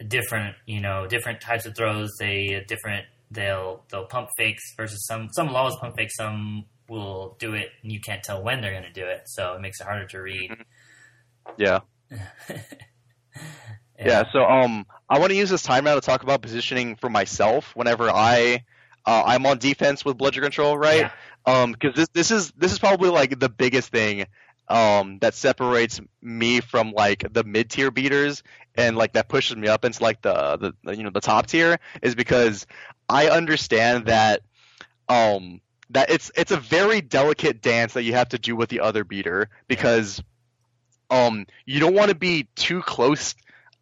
[0.00, 2.10] a different, you know, different types of throws.
[2.18, 3.04] They different.
[3.30, 6.14] They'll they'll pump fakes versus some some will always pump fakes.
[6.16, 9.54] Some will do it, and you can't tell when they're going to do it, so
[9.54, 10.50] it makes it harder to read.
[11.58, 11.80] yeah
[13.98, 17.08] yeah so um i want to use this time now to talk about positioning for
[17.08, 18.62] myself whenever i
[19.06, 21.10] uh, i'm on defense with bludger control right Yeah.
[21.62, 24.26] um because this this is this is probably like the biggest thing
[24.68, 28.42] um that separates me from like the mid tier beaters
[28.76, 31.78] and like that pushes me up into like the, the you know the top tier
[32.02, 32.66] is because
[33.08, 34.42] I understand that
[35.08, 35.60] um
[35.90, 39.04] that it's it's a very delicate dance that you have to do with the other
[39.04, 40.22] beater because
[41.10, 43.34] um you don't want to be too close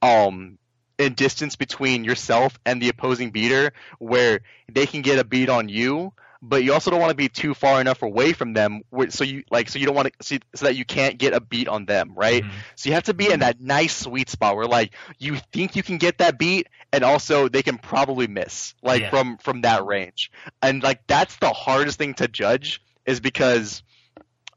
[0.02, 0.58] um
[0.98, 5.68] in distance between yourself and the opposing beater where they can get a beat on
[5.68, 6.12] you
[6.46, 9.44] but you also don't want to be too far enough away from them, so you
[9.50, 11.86] like so you don't want to see so that you can't get a beat on
[11.86, 12.44] them, right?
[12.44, 12.50] Mhm.
[12.76, 15.82] So you have to be in that nice sweet spot where like you think you
[15.82, 19.10] can get that beat, and also they can probably miss like Yeah.
[19.10, 20.30] from from that range,
[20.62, 23.82] and like that's the hardest thing to judge is because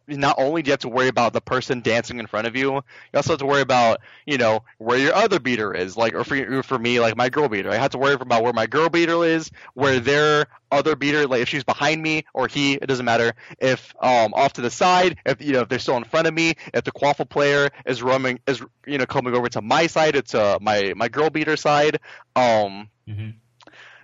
[0.07, 2.73] not only do you have to worry about the person dancing in front of you,
[2.73, 2.81] you
[3.15, 5.97] also have to worry about, you know, where your other beater is.
[5.97, 8.53] Like, or for, for me, like my girl beater, I have to worry about where
[8.53, 12.73] my girl beater is, where their other beater, like if she's behind me or he,
[12.73, 13.33] it doesn't matter.
[13.59, 16.33] If um off to the side, if you know if they're still in front of
[16.33, 20.15] me, if the quaffle player is roaming, is you know coming over to my side,
[20.15, 21.99] it's uh my my girl beater side.
[22.35, 23.39] Um, Mhm.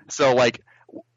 [0.10, 0.62] so like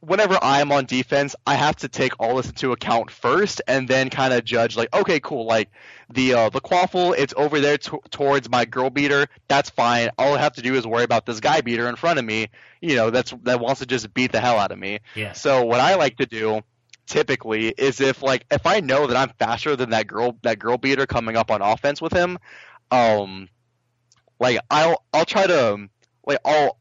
[0.06, 4.08] whenever I'm on defense, I have to take all this into account first, and then
[4.08, 5.70] kind of judge like, okay, cool, like
[6.08, 9.26] the uh, the quaffle, it's over there t- towards my girl beater.
[9.48, 10.10] That's fine.
[10.18, 12.48] All I have to do is worry about this guy beater in front of me.
[12.80, 15.00] You know, that's that wants to just beat the hell out of me.
[15.14, 15.32] Yeah.
[15.32, 16.62] So what I like to do
[17.06, 20.78] typically is if like if I know that I'm faster than that girl that girl
[20.78, 22.38] beater coming up on offense with him,
[22.90, 23.48] um,
[24.38, 25.88] like I'll I'll try to
[26.26, 26.78] like I'll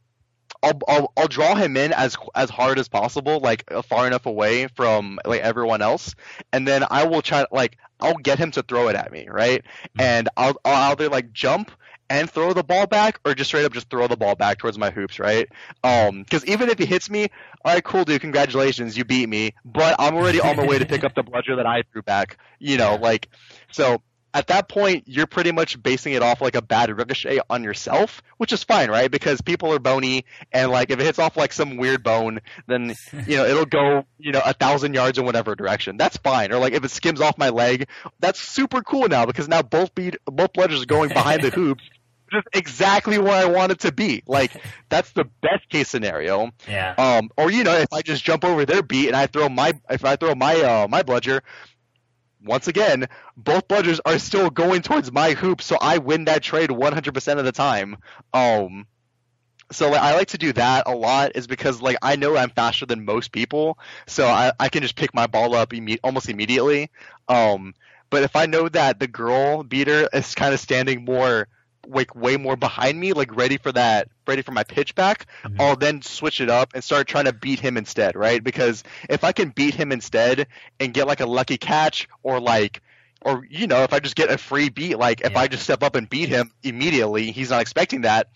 [0.63, 4.25] I'll, I'll I'll draw him in as as hard as possible, like uh, far enough
[4.25, 6.15] away from like everyone else,
[6.51, 9.63] and then I will try like I'll get him to throw it at me, right?
[9.99, 11.71] And I'll I'll either like jump
[12.09, 14.77] and throw the ball back, or just straight up just throw the ball back towards
[14.77, 15.49] my hoops, right?
[15.83, 17.27] Um, because even if he hits me,
[17.63, 20.85] all right, cool, dude, congratulations, you beat me, but I'm already on my way to
[20.85, 23.29] pick up the bludger that I threw back, you know, like
[23.71, 24.01] so.
[24.35, 28.21] At that point, you're pretty much basing it off like a bad ricochet on yourself,
[28.35, 29.09] which is fine, right?
[29.09, 32.93] Because people are bony, and like if it hits off like some weird bone, then
[33.27, 35.95] you know it'll go you know a thousand yards in whatever direction.
[35.95, 36.51] That's fine.
[36.51, 37.87] Or like if it skims off my leg,
[38.19, 41.83] that's super cool now because now both beat both bludgers are going behind the hoops,
[42.29, 44.21] Just exactly where I want it to be.
[44.27, 44.51] Like
[44.89, 46.51] that's the best case scenario.
[46.67, 46.93] Yeah.
[46.97, 49.71] Um, or you know, if I just jump over their beat and I throw my
[49.89, 51.41] if I throw my uh my bludger,
[52.45, 56.69] once again, both bludgers are still going towards my hoop, so I win that trade
[56.69, 57.97] 100% of the time.
[58.33, 58.87] Um,
[59.71, 62.51] so like, I like to do that a lot, is because like I know I'm
[62.51, 63.77] faster than most people,
[64.07, 66.91] so I, I can just pick my ball up imme- almost immediately.
[67.27, 67.73] Um,
[68.09, 71.47] but if I know that the girl beater is kind of standing more
[71.87, 75.55] like way more behind me, like ready for that, ready for my pitch back, Mhm.
[75.59, 78.43] I'll then switch it up and start trying to beat him instead, right?
[78.43, 80.47] Because if I can beat him instead
[80.79, 82.81] and get like a lucky catch or like
[83.21, 85.39] or you know, if I just get a free beat, like if Yeah.
[85.39, 88.27] I just step up and beat him immediately, he's not expecting that.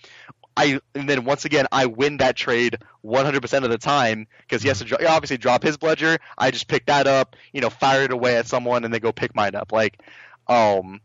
[0.57, 4.67] I and then once again I win that trade 100% of the time because he
[4.67, 6.17] has to dro- obviously drop his bludger.
[6.37, 9.11] I just pick that up, you know, fire it away at someone and then go
[9.11, 9.71] pick mine up.
[9.71, 10.01] Like,
[10.47, 11.01] um,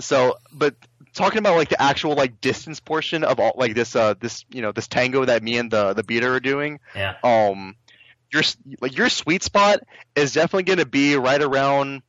[0.00, 0.74] so but
[1.14, 4.62] talking about like the actual like distance portion of all like this uh this you
[4.62, 7.14] know this tango that me and the the beater are doing Yeah.
[7.24, 7.76] um
[8.32, 8.42] your
[8.80, 9.80] like your sweet spot
[10.14, 12.02] is definitely going to be right around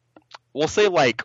[0.53, 1.23] we'll say like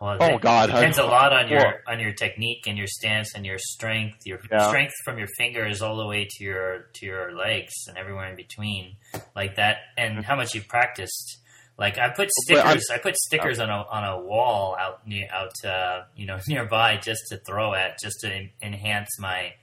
[0.00, 0.66] Well, Oh, it God.
[0.66, 4.26] depends a lot on your Well- on your technique and your stance and your strength.
[4.26, 4.66] Your Yeah.
[4.68, 8.34] strength from your fingers all the way to your to your legs and everywhere in
[8.34, 8.96] between,
[9.36, 11.38] like that, and how much you've practiced.
[11.78, 15.52] Like I put stickers, I put stickers on a on a wall out near out
[15.64, 19.54] uh, you know nearby just to throw at, just to en- enhance my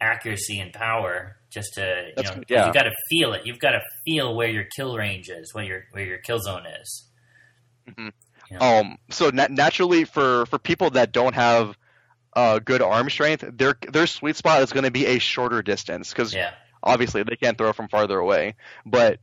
[0.00, 1.36] accuracy and power.
[1.50, 2.66] Just to you know, yeah.
[2.66, 3.46] you got to feel it.
[3.46, 6.64] You've got to feel where your kill range is, where your where your kill zone
[6.66, 7.08] is.
[8.60, 11.76] um so na- naturally for for people that don't have
[12.34, 16.12] uh good arm strength their their sweet spot is going to be a shorter distance
[16.14, 16.52] cuz Yeah,
[16.82, 18.54] obviously they can't throw from farther away
[18.84, 19.18] but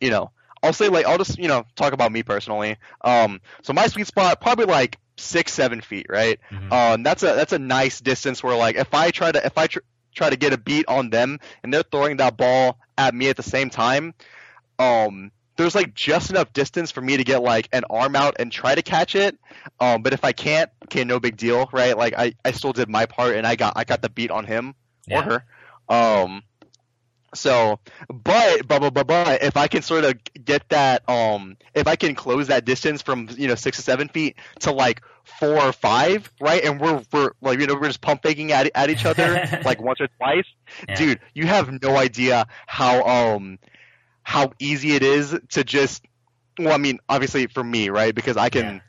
[0.00, 0.30] you know
[0.62, 4.06] i'll say like i'll just you know talk about me personally um so my sweet
[4.06, 6.72] spot probably like six seven feet right Mhm.
[6.72, 9.66] um that's a that's a nice distance where like if i try to if i
[9.66, 9.80] tr-
[10.14, 13.36] try to get a beat on them and they're throwing that ball at me at
[13.36, 14.14] the same time
[14.78, 18.52] um there's like just enough distance for me to get like an arm out and
[18.52, 19.38] try to catch it
[19.80, 22.88] um but if i can't okay no big deal right like i i still did
[22.88, 24.74] my part and i got i got the beat on him
[25.06, 25.20] Yeah.
[25.20, 25.44] or her.
[25.88, 26.42] Um,
[27.36, 27.78] so,
[28.08, 30.14] but, but, but, but, but, if I can sort of
[30.44, 34.08] get that, um, if I can close that distance from, you know, six to seven
[34.08, 36.62] feet to like four or five, right?
[36.64, 39.80] And we're, we're like, you know, we're just pump faking at, at each other like
[39.80, 40.46] once or twice.
[40.88, 40.94] Yeah.
[40.94, 43.58] Dude, you have no idea how, um,
[44.22, 46.04] how easy it is to just,
[46.58, 48.14] well, I mean, obviously for me, right?
[48.14, 48.80] Because I can, Yeah.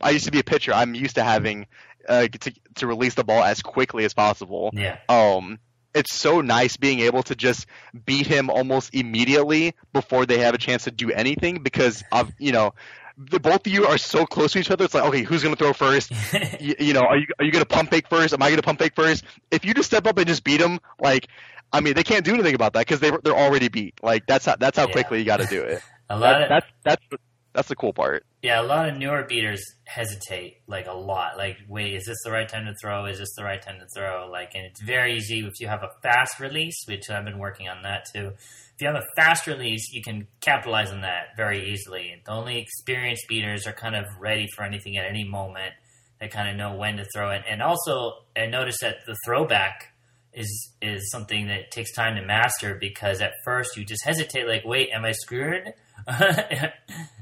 [0.00, 0.72] I used to be a pitcher.
[0.72, 1.66] I'm used to having,
[2.08, 4.98] uh, to, to release the ball as quickly as possible yeah.
[5.08, 5.58] um
[5.98, 7.66] it's so nice being able to just
[8.06, 12.52] beat him almost immediately before they have a chance to do anything because of you
[12.52, 12.72] know
[13.16, 14.84] the both of you are so close to each other.
[14.84, 16.12] It's like, okay, who's gonna throw first?
[16.60, 18.32] you, you know, are you are you gonna pump fake first?
[18.32, 19.24] Am I gonna pump fake first?
[19.50, 21.26] If you just step up and just beat them, like,
[21.72, 23.94] I mean, they can't do anything about that because they they're already beat.
[24.02, 24.92] Like that's how that's how Yeah.
[24.92, 25.82] quickly you got to do it.
[26.08, 27.18] a lot That, of that's that's the-
[27.58, 28.24] that's the cool part.
[28.40, 31.36] Yeah, a lot of newer beaters hesitate like a lot.
[31.36, 33.06] Like, wait, is this the right time to throw?
[33.06, 34.28] Is this the right time to throw?
[34.30, 37.68] Like, and it's very easy if you have a fast release, which I've been working
[37.68, 38.28] on that too.
[38.28, 42.22] If you have a fast release, you can capitalize on that very easily.
[42.24, 45.72] The only experienced beaters are kind of ready for anything at any moment.
[46.20, 47.42] They kind of know when to throw it.
[47.50, 49.94] And also, I noticed that the throwback
[50.32, 54.64] is is something that takes time to master because at first you just hesitate, like,
[54.64, 55.72] wait, am I screwed?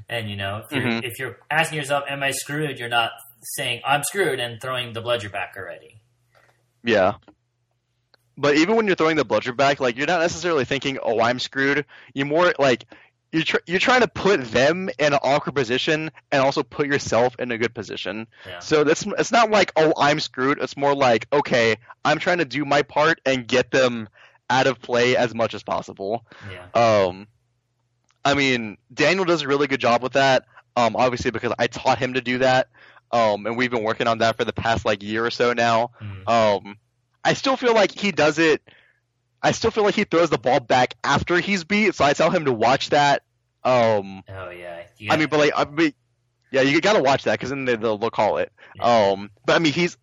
[0.09, 1.03] and you know, if you're, Mhm.
[1.03, 3.11] if you're asking yourself, "Am I screwed?" You're not
[3.55, 5.99] saying "I'm screwed" and throwing the bludger back already.
[6.83, 7.15] Yeah.
[8.37, 11.39] But even when you're throwing the bludger back, like you're not necessarily thinking, "Oh, I'm
[11.39, 12.85] screwed." You're more like
[13.33, 17.35] you're tr- you're trying to put them in an awkward position and also put yourself
[17.39, 18.27] in a good position.
[18.45, 18.59] Yeah.
[18.59, 21.75] So that's it's not like, "Oh, I'm screwed." It's more like, "Okay,
[22.05, 24.07] I'm trying to do my part and get them
[24.49, 26.67] out of play as much as possible." Yeah.
[26.79, 27.27] Um,
[28.27, 30.45] I mean, Daniel does a really good job with that.
[30.75, 32.67] Um, obviously because I taught him to do that.
[33.11, 35.91] Um, and we've been working on that for the past like year or so now.
[36.01, 36.27] Mhm.
[36.29, 36.77] Um,
[37.23, 38.61] I still feel like he does it.
[39.41, 42.29] I still feel like he throws the ball back after he's beat, so I tell
[42.29, 43.23] him to watch that.
[43.63, 44.83] Um, Oh yeah.
[44.97, 45.93] You I mean, but like, I mean,
[46.51, 48.51] yeah, you gotta watch that because then they, they'll, they'll call it.
[48.75, 48.83] Yeah.
[49.11, 49.97] Um, but I mean, he's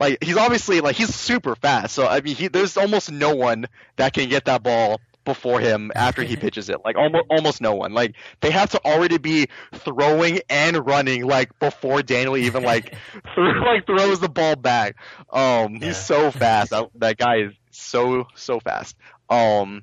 [0.00, 1.94] like, he's obviously like he's super fast.
[1.94, 3.66] So I mean, he, there's almost no one
[3.96, 6.78] that can get that ball before him after he pitches it.
[6.82, 7.92] Like almost almost no one.
[7.92, 12.94] Like they have to already be throwing and running like before Daniel even like
[13.36, 14.96] like throws the ball back.
[15.30, 16.70] Um, he's so fast.
[16.70, 18.96] That, that guy is so so fast.
[19.28, 19.82] Um,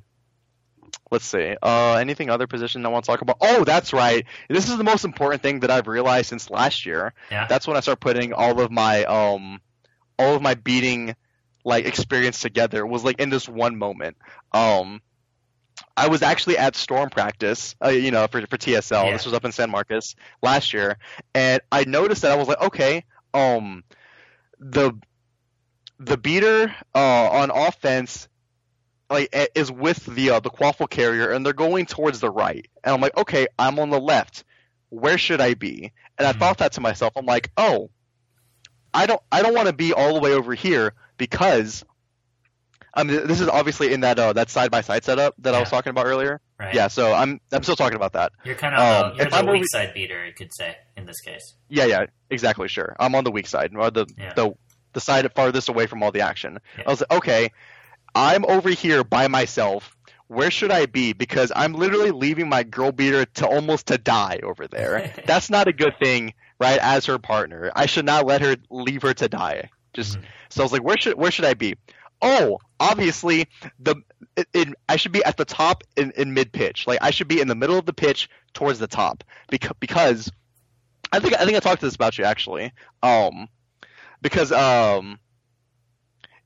[1.12, 1.56] let's see.
[1.62, 3.38] Uh, anything other position I want to talk about?
[3.40, 4.26] Oh, that's right.
[4.50, 7.14] This is the most important thing that I've realized since last year.
[7.30, 7.46] yeah.
[7.48, 9.62] That's when I start putting all of my um,
[10.18, 11.16] all of my beating
[11.66, 12.86] like experience together.
[12.86, 14.18] Was like in this one moment.
[14.52, 15.02] Um.
[15.96, 19.06] I was actually at storm practice, uh, you know, for for TSL.
[19.06, 19.12] Yeah.
[19.12, 20.98] This was up in San Marcos last year,
[21.36, 23.84] and I noticed that I was like, okay, um,
[24.60, 24.94] the
[26.00, 28.28] the beater uh, on offense
[29.10, 32.94] like is with the uh, the quaffle carrier, and they're going towards the right, and
[32.96, 34.44] I'm like, okay, I'm on the left.
[34.90, 35.92] Where should I be?
[36.18, 36.40] And I Mhm.
[36.40, 37.14] thought that to myself.
[37.16, 37.92] I'm like, oh,
[38.94, 41.84] I don't I don't want to be all the way over here because.
[42.96, 45.60] I mean, this is obviously in that uh, that side by side setup that I
[45.60, 46.40] was talking about earlier.
[46.60, 46.74] Right.
[46.76, 48.32] Yeah, so I'm I'm still talking about that.
[48.46, 51.06] You're kind of Um, the, you're the I'm weak side beater, you could say in
[51.06, 51.56] this case.
[51.70, 52.68] Yeah, yeah, exactly.
[52.68, 54.34] Sure, I'm on the weak side, or the Yeah.
[54.36, 54.52] the
[54.94, 56.60] the side farthest away from all the action.
[56.78, 56.84] Yeah.
[56.86, 57.50] I was like, okay,
[58.14, 59.96] I'm over here by myself.
[60.28, 61.14] Where should I be?
[61.14, 65.14] Because I'm literally leaving my girl beater to almost to die over there.
[65.26, 66.80] That's not a good thing, right?
[66.82, 69.70] As her partner, I should not let her leave her to die.
[69.94, 70.24] Just Mhm.
[70.50, 71.76] so I was like, where should where should I be?
[72.22, 73.48] Oh, obviously
[73.80, 73.96] the
[74.36, 76.88] it, it, I should be at the top in, in mid pitch.
[76.88, 80.32] Like I should be in the middle of the pitch towards the top because because
[81.12, 82.72] I think I think I talked to this about you actually.
[83.02, 83.48] Um,
[84.22, 85.20] because um,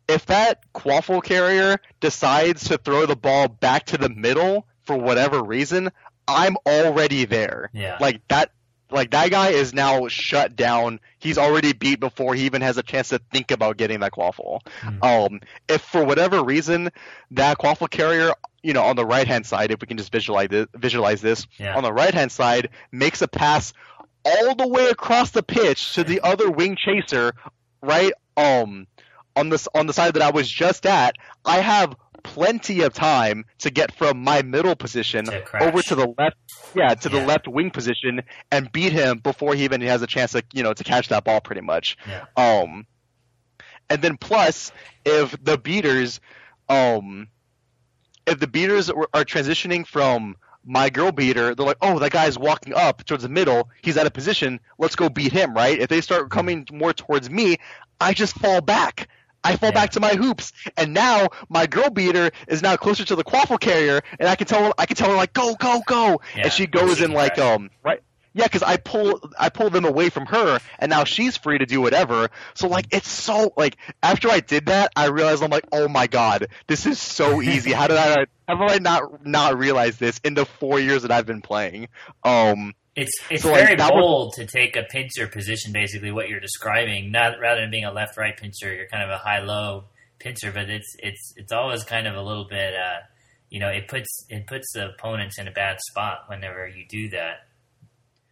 [0.08, 5.44] if that quaffle carrier decides to throw the ball back to the middle for whatever
[5.44, 5.92] reason,
[6.28, 7.70] I'm already there.
[7.74, 7.98] Yeah.
[8.00, 8.52] Like that.
[8.90, 11.00] Like that guy is now shut down.
[11.20, 14.62] He's already beat before he even has a chance to think about getting that quaffle.
[14.82, 15.04] Mhm.
[15.04, 16.90] Um, if for whatever reason
[17.32, 18.34] that quaffle carrier,
[18.64, 21.46] you know, on the right hand side, if we can just visualize this, visualize this,
[21.58, 21.76] Yeah.
[21.76, 23.74] on the right hand side makes a pass
[24.24, 27.34] all the way across the pitch to the other wing chaser,
[27.82, 28.12] right?
[28.36, 28.88] Um,
[29.36, 31.16] on this on the side that I was just at,
[31.46, 36.14] I have plenty of time to get from my middle position To over to the
[36.18, 36.38] left,
[36.76, 40.32] yeah, to the left wing position and beat him before he even has a chance
[40.34, 41.98] to, you know, to catch that ball, pretty much.
[42.08, 42.26] Yeah.
[42.36, 42.86] Um,
[43.90, 44.72] and then plus,
[45.06, 46.20] if the beaters,
[46.70, 47.28] um,
[48.26, 50.36] if the beaters are are transitioning from
[50.68, 53.70] my girl beater, they're like, oh, that guy's walking up towards the middle.
[53.82, 54.60] He's out of position.
[54.78, 55.80] Let's go beat him, right?
[55.80, 57.58] If they start coming more towards me,
[58.02, 59.08] I just fall back.
[59.44, 59.74] I fall Yeah.
[59.76, 63.60] back to my hoops, and now my girl beater is now closer to the quaffle
[63.60, 66.44] carrier, and I can tell her, I can tell her like, go, go, go, Yeah,
[66.44, 67.56] and she goes in like, crash.
[67.56, 68.02] um, right,
[68.34, 71.66] yeah, because I pull I pull them away from her, and now she's free to
[71.66, 72.30] do whatever.
[72.54, 76.06] So like it's so like after I did that, I realized I'm like, oh my
[76.08, 77.72] god, this is so easy.
[77.72, 81.12] How did I how have I not not realized this in the four years that
[81.12, 81.88] I've been playing?
[82.24, 86.28] Um, It's it's So, like, very was- bold to take a pincer position, basically what
[86.30, 87.12] you're describing.
[87.12, 89.86] Not rather than being a left right pincer, you're kind of a high low
[90.20, 92.74] pincer, but it's it's it's always kind of a little bit.
[92.74, 93.02] Uh,
[93.50, 97.10] you know, it puts it puts the opponents in a bad spot whenever you do
[97.10, 97.48] that.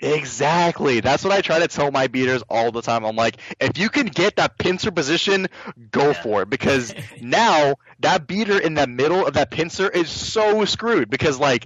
[0.06, 1.00] Exactly.
[1.00, 3.04] That's what I try to tell my beaters all the time.
[3.06, 5.48] I'm like, if you can get that pincer position,
[5.92, 6.22] go Yeah.
[6.22, 11.10] for it because now that beater in the middle of that pincer is so screwed
[11.10, 11.66] because like,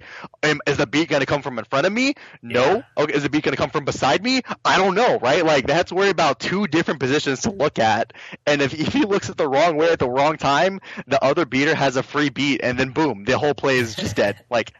[0.65, 2.13] is the beat gonna come from in front of me?
[2.41, 2.75] No.
[2.77, 2.81] Yeah.
[3.03, 4.41] Okay, is the beat gonna come from beside me?
[4.63, 5.45] I don't know, right?
[5.45, 8.13] Like they have to worry about two different positions to look at,
[8.45, 11.45] and if if he looks at the wrong way at the wrong time, the other
[11.45, 14.43] beater has a free beat, and then boom, the whole play is just dead.
[14.49, 14.73] Like,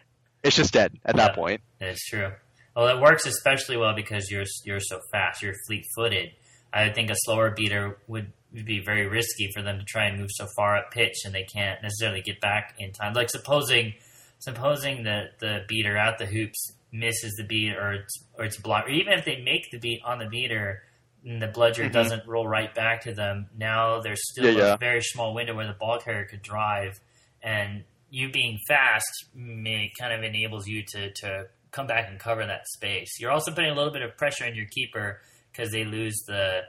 [0.44, 1.62] it's just dead at that point.
[1.82, 2.32] It's true.
[2.76, 5.42] Well, it works especially well because you're you're so fast.
[5.42, 6.30] You're fleet footed.
[6.72, 10.06] I would think a slower beater would, would be very risky for them to try
[10.06, 13.14] and move so far up pitch, and they can't necessarily get back in time.
[13.14, 13.94] Like supposing
[14.38, 18.88] supposing that the beater out the hoops misses the beat or it's, or it's blocked,
[18.88, 20.82] or even if they make the beat on the beater
[21.26, 21.92] and the bludger Mhm.
[21.92, 24.74] doesn't roll right back to them, now there's still Yeah, yeah.
[24.76, 27.00] a very small window where the ball carrier could drive,
[27.44, 32.46] and you being fast may kind of enables you to to come back and cover
[32.46, 33.20] that space.
[33.20, 36.62] You're also putting a little bit of pressure on your keeper because they lose the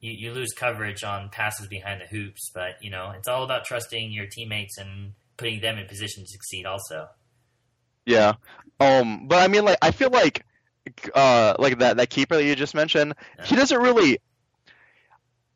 [0.00, 2.50] you, you lose coverage on passes behind the hoops.
[2.54, 6.28] But you know it's all about trusting your teammates and putting them in position to
[6.28, 6.66] succeed.
[6.66, 7.08] Also,
[8.04, 8.34] Yeah.
[8.80, 10.44] Um, but I mean, like, I feel like,
[11.14, 14.18] uh, like that that keeper that you just mentioned, he doesn't really.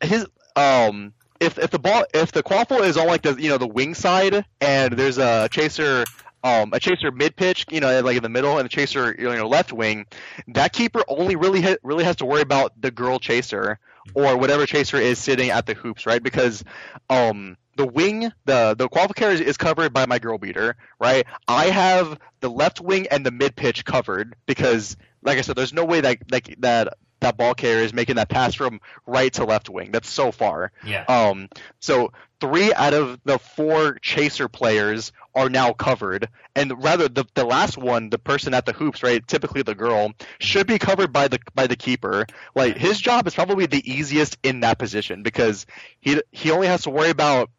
[0.00, 0.26] His
[0.56, 3.66] um, if if the ball if the quaffle is on like the you know the
[3.66, 6.04] wing side and there's a chaser.
[6.44, 9.32] Um, a chaser mid pitch, you know, like in the middle, and a chaser, you
[9.32, 10.06] know, left wing.
[10.48, 13.78] That keeper only really ha- really has to worry about the girl chaser
[14.14, 16.22] or whatever chaser is sitting at the hoops, right?
[16.22, 16.64] Because
[17.08, 21.26] um, the wing, the the qualifier is, is covered by my girl beater, right?
[21.48, 25.72] I have the left wing and the mid pitch covered because, like I said, there's
[25.72, 29.44] no way that like that that ball carrier is making that pass from right to
[29.44, 29.90] left wing.
[29.90, 30.70] That's so far.
[30.84, 31.48] yeah, Um,
[31.80, 37.44] so three out of the four chaser players are now covered, and rather the the
[37.44, 41.28] last one, the person at the hoops, right, typically the girl, should be covered by
[41.28, 42.26] the by the keeper.
[42.54, 45.66] Like his job is probably the easiest in that position because
[46.00, 47.50] he he only has to worry about,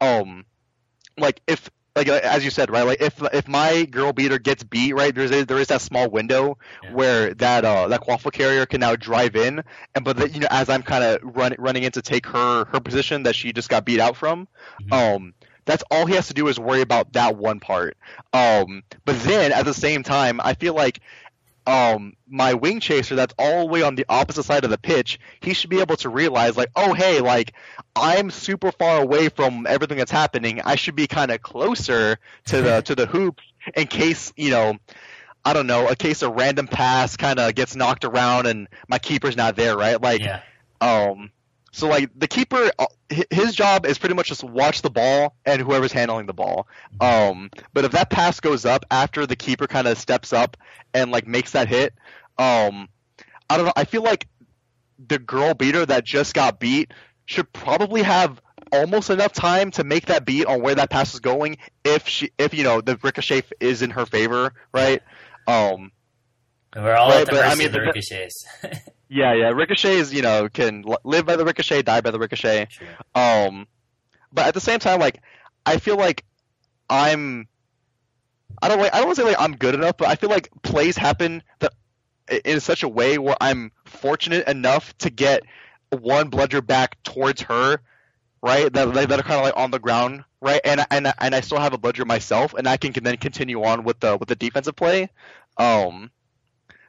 [0.00, 0.44] um,
[1.18, 1.70] like if.
[1.94, 2.84] Like uh, as you said, right?
[2.86, 5.14] Like if if my girl beater gets beat, right?
[5.14, 6.88] There's a, there is that small window Yeah.
[6.88, 9.62] where that uh that quaffle carrier can now drive in,
[9.94, 12.64] and but the, you know as I'm kind of run, running in to take her
[12.66, 14.48] her position that she just got beat out from,
[14.80, 15.02] Mhm.
[15.16, 15.34] um,
[15.66, 17.96] that's all he has to do is worry about that one part.
[18.32, 21.00] Um, but then at the same time, I feel like
[21.66, 25.20] um my wing chaser that's all the way on the opposite side of the pitch,
[25.40, 27.52] he should be able to realize like, oh hey, like
[27.94, 30.60] I'm super far away from everything that's happening.
[30.62, 33.44] I should be kind of closer to the to the hoops
[33.76, 34.78] in case you know.
[35.44, 39.00] I don't know, a case of random pass kind of gets knocked around and my
[39.00, 40.00] keeper's not there, right?
[40.00, 40.40] Like, yeah,
[40.80, 41.32] um,
[41.72, 42.86] so like the keeper, uh,
[43.30, 46.66] his job is pretty much just watch the ball and whoever's handling the ball.
[47.00, 50.56] Um, but if that pass goes up after the keeper kind of steps up
[50.94, 51.94] and like makes that hit,
[52.38, 52.88] um,
[53.50, 53.72] I don't know.
[53.74, 54.28] I feel like
[55.08, 56.92] the girl beater that just got beat
[57.26, 61.20] should probably have almost enough time to make that beat on where that pass is
[61.20, 65.02] going if she if you know the ricochet is in her favor, right?
[65.46, 65.90] Um,
[66.74, 68.46] we're all Right, at the but, I mercy mean, of the- ricochets.
[69.12, 72.68] yeah, yeah, ricochets, you know, can live by the ricochet, die by the ricochet.
[73.14, 73.66] Um,
[74.32, 75.20] but at the same time, like
[75.66, 76.24] I feel like
[76.88, 77.46] I'm,
[78.62, 80.30] I don't like I don't want to say like I'm good enough, but I feel
[80.30, 81.74] like plays happen that
[82.44, 85.42] in such a way where I'm fortunate enough to get
[85.90, 87.80] one bludger back towards her,
[88.42, 88.72] right?
[88.72, 90.60] That that are kind of like on the ground, right?
[90.64, 93.62] And and and I still have a bludger myself, and I can, can then continue
[93.62, 95.10] on with the with the defensive play.
[95.58, 96.10] Um,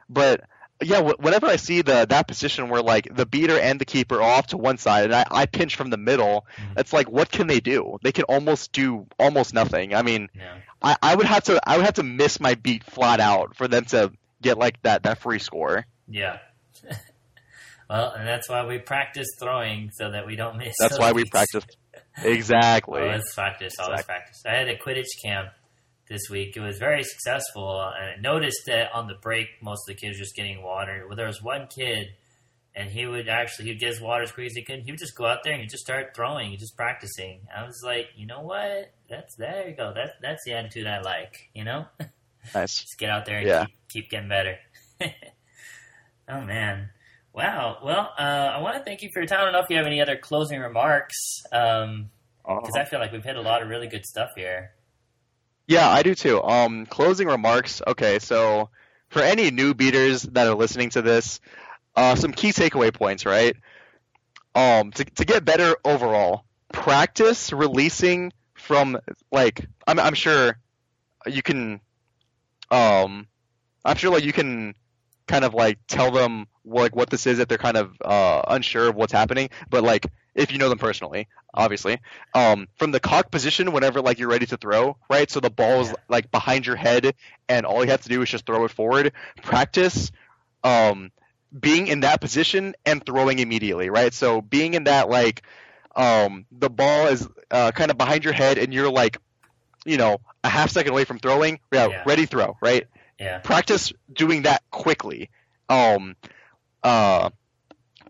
[0.08, 0.44] but
[0.86, 4.22] yeah, whenever I see the that position where like the beater and the keeper are
[4.22, 6.78] off to one side, and I, I pinch from the middle, Mhm.
[6.80, 7.98] it's like what can they do?
[8.02, 9.94] They can almost do almost nothing.
[9.94, 10.56] I mean, Yeah.
[10.82, 13.66] I, I would have to I would have to miss my beat flat out for
[13.68, 14.12] them to
[14.42, 15.86] get like that that free score.
[16.08, 16.38] Yeah.
[17.90, 20.74] well, and that's why we practice throwing so that we don't miss.
[20.78, 21.64] That's those why we practice
[22.22, 23.00] exactly.
[23.02, 24.04] Always practice, always Exactly.
[24.14, 24.42] practice.
[24.46, 25.48] I had a Quidditch camp
[26.08, 26.56] this week.
[26.56, 30.16] It was very successful, and I noticed that on the break, most of the kids
[30.18, 31.04] were just getting water.
[31.06, 32.08] Well, there was one kid,
[32.74, 34.52] and he would actually he'd get his water squeeze.
[34.54, 34.84] He couldn't.
[34.84, 37.46] He would just go out there and he'd just start throwing, he'd just practicing.
[37.56, 38.92] I was like, you know what?
[39.08, 39.92] That's there you go.
[39.94, 41.50] That's that's the attitude I like.
[41.54, 41.86] You know,
[42.54, 42.80] Nice.
[42.82, 43.64] just get out there and Yeah.
[43.66, 44.58] keep, keep getting better.
[46.28, 46.90] oh man.
[47.32, 47.78] Wow.
[47.84, 49.40] Well, uh, I want to thank you for your time.
[49.40, 51.42] I don't know if you have any other closing remarks.
[51.52, 52.10] Um,
[52.46, 54.72] because I feel like we've hit a lot of really good stuff here.
[55.66, 56.42] Yeah, I do too.
[56.42, 57.80] Um, closing remarks.
[57.86, 58.68] Okay, so
[59.08, 61.40] for any new beaters that are listening to this,
[61.96, 63.56] uh, some key takeaway points, right?
[64.54, 68.98] Um, to to get better overall, practice releasing from
[69.32, 70.58] like I'm I'm sure
[71.26, 71.80] you can,
[72.70, 73.26] um,
[73.84, 74.74] I'm sure like you can
[75.26, 78.88] kind of like tell them like what this is if they're kind of uh, unsure
[78.90, 79.50] of what's happening.
[79.70, 81.98] But like if you know them personally, obviously,
[82.34, 85.30] um, from the cock position, whenever like you're ready to throw, right?
[85.30, 85.94] So the ball's Yeah.
[86.08, 87.14] like behind your head,
[87.48, 89.12] and all you have to do is just throw it forward.
[89.42, 90.10] Practice.
[90.62, 91.10] Um,
[91.58, 94.12] being in that position and throwing immediately, right?
[94.12, 95.42] So being in that like
[95.94, 99.18] um, the ball is uh, kind of behind your head and you're like,
[99.84, 102.02] you know, a half second away from throwing, yeah, Yeah.
[102.04, 102.86] ready throw, right?
[103.20, 103.38] Yeah.
[103.38, 105.30] Practice doing that quickly.
[105.68, 106.16] Um,
[106.82, 107.30] uh,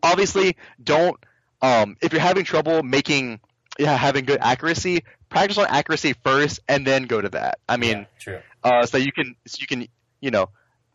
[0.02, 1.16] obviously, don't
[1.64, 3.40] um, if you're having trouble making
[3.78, 7.58] yeah having good accuracy, practice on accuracy first and then go to that.
[7.68, 8.40] I mean, yeah, true.
[8.62, 9.86] uh, so you can so you can
[10.20, 10.46] you know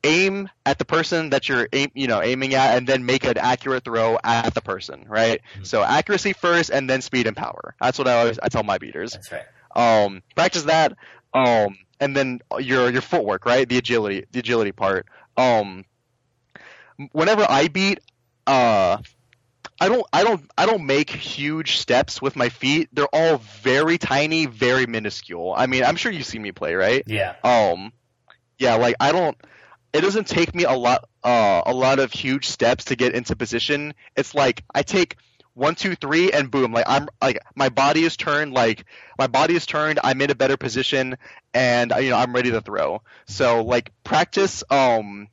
[0.04, 3.38] aim at the person that you're aim, you know aiming at and then make an
[3.38, 5.66] accurate throw at the person right Mhm.
[5.68, 8.78] so accuracy first and then speed and power that's what i always i tell my
[8.78, 9.46] beaters That's right.
[9.76, 10.94] um practice that
[11.34, 15.06] um and then your your footwork right the agility the agility part
[15.36, 15.84] um
[17.12, 18.00] whenever i beat
[18.48, 18.98] uh
[19.80, 22.90] I don't I don't I don't make huge steps with my feet.
[22.92, 25.54] They're all very tiny, very minuscule.
[25.56, 27.04] I mean, I'm sure you've seen me play, right?
[27.08, 27.36] Yeah.
[27.44, 27.94] um
[28.60, 29.38] yeah like i don't
[29.94, 33.36] it doesn't take me a lot uh a lot of huge steps to get into
[33.36, 35.16] position it's like i take
[35.54, 38.86] one two three and boom like i'm like my body is turned like
[39.18, 41.18] my body is turned i'm in a better position
[41.54, 45.28] and you know i'm ready to throw so like practice um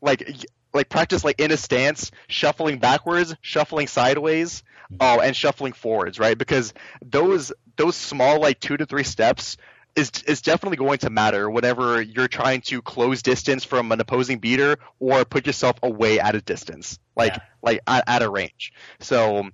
[0.00, 0.26] like
[0.74, 4.62] like practice like in a stance shuffling backwards shuffling sideways
[5.00, 6.72] oh and shuffling forwards right because
[7.04, 9.56] those those small like two to three steps
[9.96, 14.38] is is definitely going to matter whenever you're trying to close distance from an opposing
[14.38, 17.38] beater or put yourself away at a distance, like Yeah.
[17.62, 18.72] like at, at a range.
[19.00, 19.48] So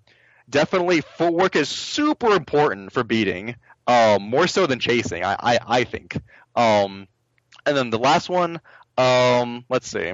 [0.48, 3.56] definitely footwork is super important for beating,
[3.86, 5.24] um, more so than chasing.
[5.24, 6.16] I I, I think.
[6.54, 7.08] Um,
[7.66, 8.60] and then the last one,
[8.98, 10.12] um, let's see.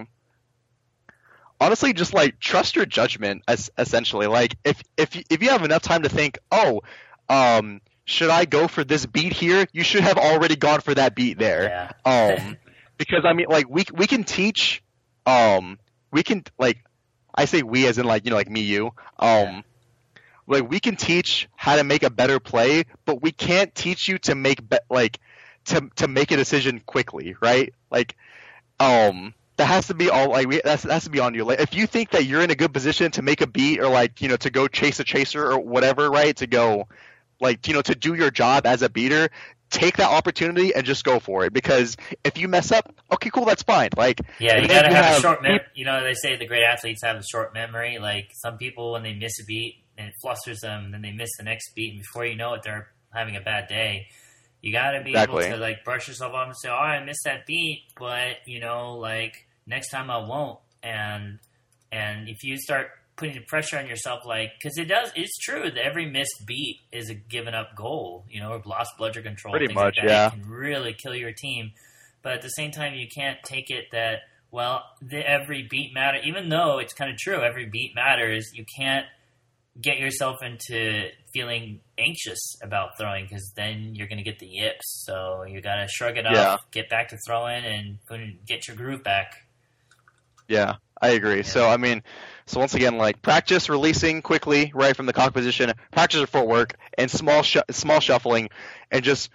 [1.60, 3.42] Honestly, just like trust your judgment.
[3.46, 6.80] Es- essentially, like if if you- if you have enough time to think, oh,
[7.28, 9.66] um, should I go for this beat here?
[9.72, 11.92] You should have already gone for that beat there.
[12.04, 12.36] Yeah.
[12.38, 12.56] Um,
[12.96, 14.82] because I mean, like we we can teach,
[15.26, 15.78] um,
[16.10, 16.78] we can like,
[17.34, 19.62] I say we as in like you know like me you, um,
[20.46, 24.18] like we can teach how to make a better play, but we can't teach you
[24.20, 25.20] to make be- like
[25.66, 27.74] to to make a decision quickly, right?
[27.90, 28.16] Like,
[28.80, 29.34] um.
[29.60, 31.44] That has to be all like we, that's, that has to be on you.
[31.44, 33.88] Like if you think that you're in a good position to make a beat or
[33.88, 36.34] like you know to go chase a chaser or whatever, right?
[36.36, 36.88] To go
[37.40, 39.28] like you know to do your job as a beater
[39.70, 43.44] take that opportunity and just go for it because if you mess up okay cool
[43.44, 46.46] that's fine like Yeah, you gotta have, a short mem- You know, they say the
[46.46, 47.98] great athletes have a short memory.
[47.98, 51.12] Like some people, when they miss a beat and it flusters them, and then they
[51.12, 54.06] miss the next beat, and before you know it, they're having a bad day.
[54.60, 55.44] You gotta be Exactly.
[55.44, 58.60] able to like brush yourself off and say, "Oh, I missed that beat," but you
[58.60, 60.58] know, like next time I won't.
[60.82, 61.38] And
[61.92, 65.62] and if you start putting the pressure on yourself, like because it does, it's true
[65.70, 68.24] that every missed beat is a given up goal.
[68.30, 70.10] You know, or lost bludger control, Pretty things much, like that.
[70.10, 70.26] yeah.
[70.28, 71.72] It can really kill your team.
[72.22, 76.18] But at the same time, you can't take it that well, the, every beat matter.
[76.24, 78.50] Even though it's kind of true, every beat matters.
[78.54, 79.06] You can't
[79.80, 85.04] get yourself into feeling anxious about throwing because then you're going to get the yips.
[85.06, 86.54] So you got to shrug it Yeah.
[86.54, 87.98] off, get back to throwing, and
[88.46, 89.32] get your groove back.
[90.50, 91.42] Yeah i agree.
[91.42, 92.02] So i mean
[92.46, 96.74] so once again like practice releasing quickly right from the cock position practice your footwork
[96.98, 98.50] and small sh- small shuffling
[98.90, 99.30] and just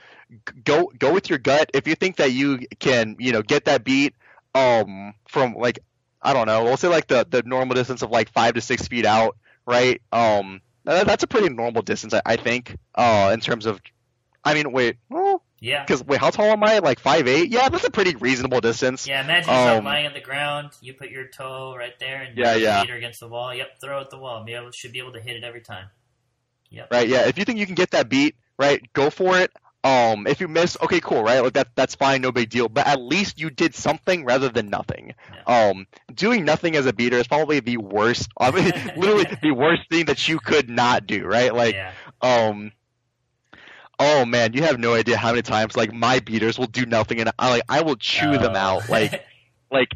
[0.66, 1.72] go go with your gut.
[1.74, 4.16] If you think that you can you know get that beat
[4.55, 5.80] um from like
[6.22, 8.88] i don't know we'll say like the the normal distance of like five to six
[8.89, 9.38] feet out
[9.68, 13.82] right um that- that's a pretty normal distance i, I think uh in terms of
[14.45, 15.84] i mean wait well Yeah.
[15.84, 16.80] Because wait, how tall am I?
[16.80, 17.49] Like five eight?
[17.49, 19.08] Yeah, that's a pretty reasonable distance.
[19.08, 20.72] Yeah, imagine yourself Um, lying on the ground.
[20.82, 22.82] You put your toe right there and Yeah, yeah.
[22.82, 23.53] meter against the wall.
[23.53, 24.43] Yep, throw at the wall.
[24.43, 25.88] Be able, should be able to hit it every time.
[26.70, 26.89] Yep.
[26.91, 27.08] Right?
[27.08, 27.28] Yeah.
[27.28, 29.51] If you think you can get that beat, right, go for it.
[29.84, 31.41] Um, if you miss, okay, cool, right?
[31.41, 32.68] Like that, that's fine, no big deal.
[32.68, 35.14] But at least you did something rather than nothing.
[35.45, 38.30] Um, doing nothing as a beater is probably the worst.
[38.40, 41.53] I mean, literally the worst thing that you could not do, right?
[41.53, 41.91] Like, yeah.
[42.22, 42.72] um,
[43.99, 47.19] oh man, you have no idea how many times like my beaters will do nothing,
[47.19, 48.59] and I like I will chew them Oh.
[48.59, 49.26] out, like,
[49.72, 49.89] like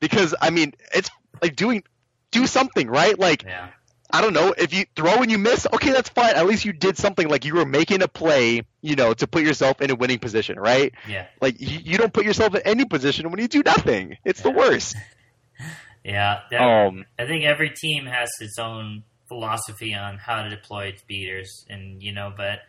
[0.00, 1.10] because I mean it's
[1.42, 1.82] like doing
[2.30, 3.18] do something, right?
[3.18, 3.68] Like yeah.
[4.10, 6.34] I don't know if you throw and you miss, okay, that's fine.
[6.36, 7.28] At least you did something.
[7.28, 10.60] Like you were making a play, you know, to put yourself in a winning position,
[10.60, 10.92] right?
[11.08, 11.26] Yeah.
[11.40, 14.16] Like you, you don't put yourself in any position when you do nothing.
[14.24, 14.96] It's the worst.
[16.04, 16.40] Yeah.
[16.52, 21.02] That, Um, I think every team has its own philosophy on how to deploy its
[21.02, 22.60] beaters, and you know, but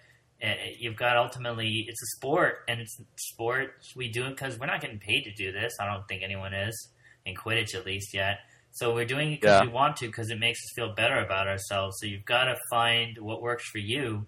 [0.41, 4.59] Eh, you've got ultimately it's a sport, and it's a sport we do it because
[4.59, 5.73] we're not getting paid to do this.
[5.79, 6.89] I don't think anyone is.
[7.25, 8.39] in Quidditch at least yet.
[8.71, 9.65] So we're doing it because Yeah.
[9.65, 11.97] we want to, because it makes us feel better about ourselves.
[11.99, 14.27] So you've got to find what works for you,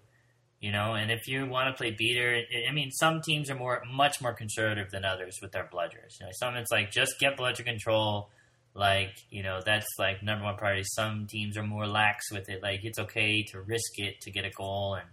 [0.60, 0.94] you know.
[0.96, 4.20] And if you want to play beater, I- I mean, some teams are more, much
[4.20, 6.20] more conservative than others with their bludgers.
[6.20, 8.28] You know, some it's like just get bludger control,
[8.74, 10.84] like you know that's like number one priority.
[10.94, 14.44] Some teams are more lax with it, like it's okay to risk it to get
[14.44, 15.08] a goal, and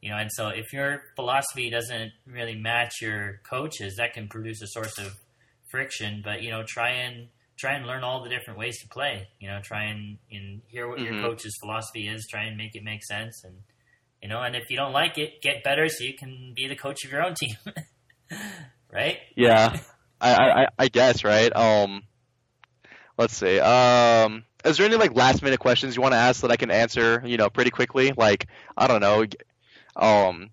[0.00, 0.16] you know.
[0.16, 4.98] And so if your philosophy doesn't really match your coaches, that can produce a source
[4.98, 5.16] of
[5.70, 6.22] friction.
[6.24, 9.28] But you know, try and try and learn all the different ways to play.
[9.40, 11.22] You know, try and, and hear what your Mhm.
[11.22, 12.26] coach's philosophy is.
[12.30, 13.62] Try and make it make sense, and
[14.22, 16.76] you know, and if you don't like it, get better so you can be the
[16.76, 17.56] coach of your own team.
[18.92, 19.18] right?
[19.36, 19.76] Yeah,
[20.20, 21.54] I, I, I- I guess right.
[21.54, 22.02] Um,
[23.16, 23.58] let's see.
[23.60, 26.70] Um, is there any like last minute questions you want to ask that I can
[26.70, 27.22] answer?
[27.24, 28.12] You know, pretty quickly.
[28.16, 28.46] Like
[28.76, 29.24] I don't know.
[29.98, 30.50] Um,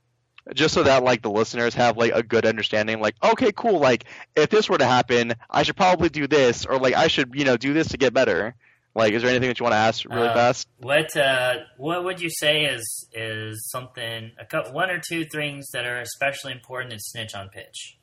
[0.54, 3.00] just so that like the listeners have like a good understanding.
[3.00, 3.80] Like, okay, cool.
[3.80, 4.06] Like
[4.36, 7.46] if this were to happen, I should probably do this, or like I should you
[7.46, 8.56] know do this to get better.
[8.98, 10.68] Like, is there anything that you want to ask really Uh, fast?
[10.78, 15.70] What uh, what would you say is is something a couple, one or two things
[15.74, 17.98] that are especially important in snitch on pitch?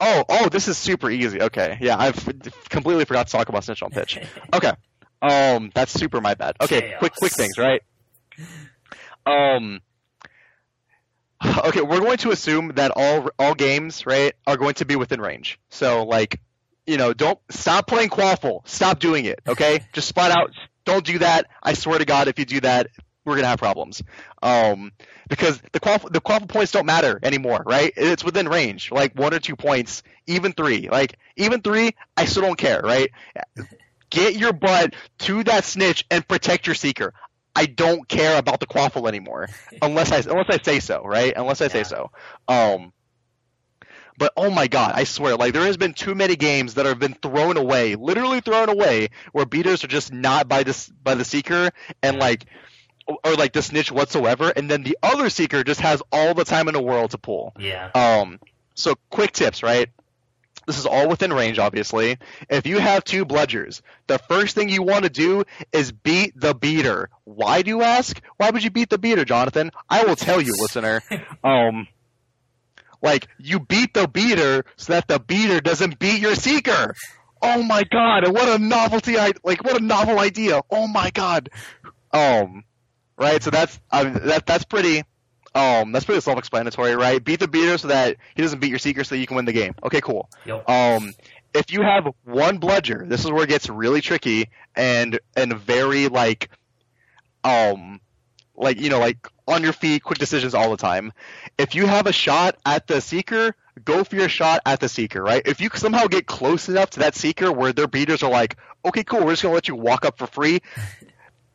[0.00, 1.40] Oh, oh, this is super easy.
[1.40, 2.22] Okay, yeah, I've
[2.68, 4.18] completely forgot to talk about snitch on pitch.
[4.52, 4.72] Okay.
[5.22, 6.56] Um, that's super my bad.
[6.60, 6.98] Okay, Chaos.
[6.98, 7.82] quick, quick things, right?
[9.24, 9.80] Um.
[11.66, 15.20] Okay, we're going to assume that all all games, right, are going to be within
[15.20, 15.58] range.
[15.70, 16.40] So, like,
[16.86, 18.66] you know, don't stop playing quaffle.
[18.68, 19.40] Stop doing it.
[19.46, 20.52] Okay, just spot out,
[20.84, 21.46] don't do that.
[21.62, 22.88] I swear to God, if you do that,
[23.24, 24.02] we're gonna have problems.
[24.42, 24.92] Um,
[25.28, 27.92] because the quaffle the quaffle points don't matter anymore, right?
[27.96, 30.88] It's within range, like one or two points, even three.
[30.88, 33.10] Like even three, I still don't care, right?
[34.10, 37.12] Get your butt to that snitch and protect your seeker.
[37.56, 39.48] I don't care about the quaffle anymore,
[39.82, 41.32] unless I unless I say so, right?
[41.34, 42.10] Unless I say so.
[42.46, 42.92] Um,
[44.18, 46.98] but oh my god, I swear, like there has been too many games that have
[46.98, 51.24] been thrown away, literally thrown away, where beaters are just not by this by the
[51.24, 51.70] seeker
[52.02, 52.20] and Yeah.
[52.22, 52.44] like
[53.24, 56.68] or like the snitch whatsoever, and then the other seeker just has all the time
[56.68, 57.54] in the world to pull.
[57.58, 58.40] Yeah, Um,
[58.74, 59.88] so quick tips, right?
[60.66, 62.18] This is all within range, obviously.
[62.50, 66.54] If you have two bludgers, the first thing you want to do is beat the
[66.54, 67.08] beater.
[67.24, 68.20] Why do you ask?
[68.36, 69.70] Why would you beat the beater, Jonathan?
[69.88, 71.02] I will tell you, listener.
[71.44, 71.86] Um,
[73.02, 76.94] like you beat the beater so that the beater doesn't beat your seeker.
[77.40, 78.26] Oh my god!
[78.32, 79.18] What a novelty!
[79.18, 80.62] I like what a novel idea.
[80.70, 81.50] Oh my god.
[82.12, 82.64] Um,
[83.16, 83.42] right.
[83.42, 85.04] So that's I mean, that that's pretty.
[85.56, 87.24] Um, that's pretty self-explanatory, right?
[87.24, 89.54] Beat the beater so that he doesn't beat your seeker, so you can win the
[89.54, 89.74] game.
[89.82, 90.28] Okay, cool.
[90.44, 90.68] Yep.
[90.68, 91.14] Um,
[91.54, 96.08] if you have one bludger, this is where it gets really tricky and and very
[96.08, 96.50] like,
[97.42, 98.02] um,
[98.54, 101.14] like you know, like on your feet, quick decisions all the time.
[101.56, 105.22] If you have a shot at the seeker, go for your shot at the seeker,
[105.22, 105.40] right?
[105.46, 109.04] If you somehow get close enough to that seeker where their beaters are like, okay,
[109.04, 110.60] cool, we're just gonna let you walk up for free.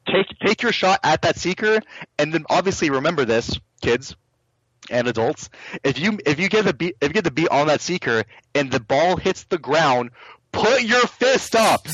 [0.07, 1.79] Take take your shot at that seeker,
[2.17, 4.15] and then obviously remember this, kids
[4.89, 5.49] and adults.
[5.83, 8.23] If you if you get the beat if you get the beat on that seeker
[8.55, 10.11] and the ball hits the ground,
[10.51, 11.87] put your fist up,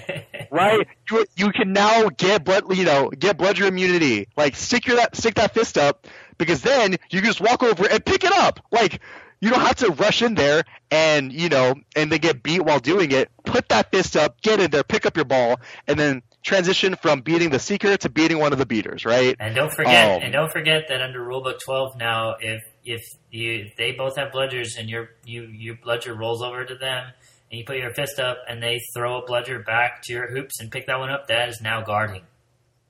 [0.50, 0.86] right?
[1.10, 4.28] You, you can now get blood you know get bludger immunity.
[4.36, 6.06] Like stick your that stick that fist up
[6.38, 8.60] because then you can just walk over and pick it up.
[8.70, 9.00] Like
[9.40, 12.80] you don't have to rush in there and you know and then get beat while
[12.80, 13.30] doing it.
[13.44, 17.22] Put that fist up, get in there, pick up your ball, and then transition from
[17.22, 19.34] beating the seeker to beating one of the beaters, right?
[19.40, 23.64] And don't forget, Um, and don't forget that under Rulebook 12 now, if if you
[23.66, 27.06] if they both have bludgers and your you your bludger rolls over to them
[27.50, 30.60] and you put your fist up and they throw a bludger back to your hoops
[30.60, 32.22] and pick that one up, that is now guarding.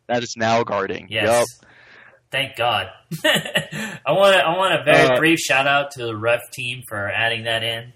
[0.09, 1.07] That is now guarding.
[1.09, 1.29] Yes.
[1.63, 1.69] Yup.
[2.31, 2.89] Thank God.
[3.25, 6.83] I want to, I want a very Uh, brief shout out to the ref team
[6.89, 7.93] for adding that in.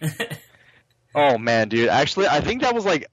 [1.14, 1.90] Oh man, dude.
[1.90, 3.06] Actually, I think that was like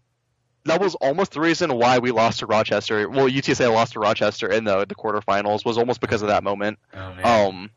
[0.69, 3.09] that was almost the reason why we lost to Rochester.
[3.09, 6.79] Well, UTSA lost to Rochester in the the quarterfinals was almost because of that moment.
[6.93, 7.25] Oh man.
[7.47, 7.69] Um.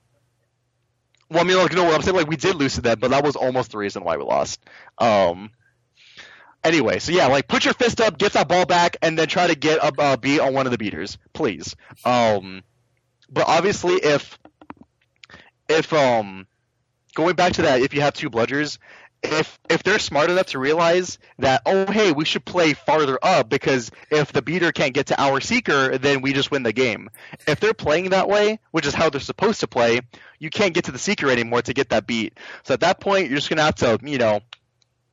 [1.31, 3.25] Well, I mean, like, no, I'm saying like we did lose to them, but that
[3.25, 4.61] was almost the reason why we lost.
[4.99, 5.51] Um.
[6.63, 9.47] Anyway, so yeah, like put your fist up, get that ball back, and then try
[9.47, 11.75] to get a, a beat on one of the beaters, please.
[12.05, 12.63] Um.
[13.31, 14.39] But obviously, if
[15.69, 16.47] if um
[17.15, 18.79] going back to that, if you have two bludgers,
[19.23, 23.49] if if they're smart enough to realize that oh hey we should play farther up
[23.49, 27.09] because if the beater can't get to our seeker then we just win the game.
[27.47, 30.01] If they're playing that way which is how they're supposed to play
[30.39, 32.37] you can't get to the seeker anymore to get that beat.
[32.65, 34.41] So at that point you're just gonna have to you know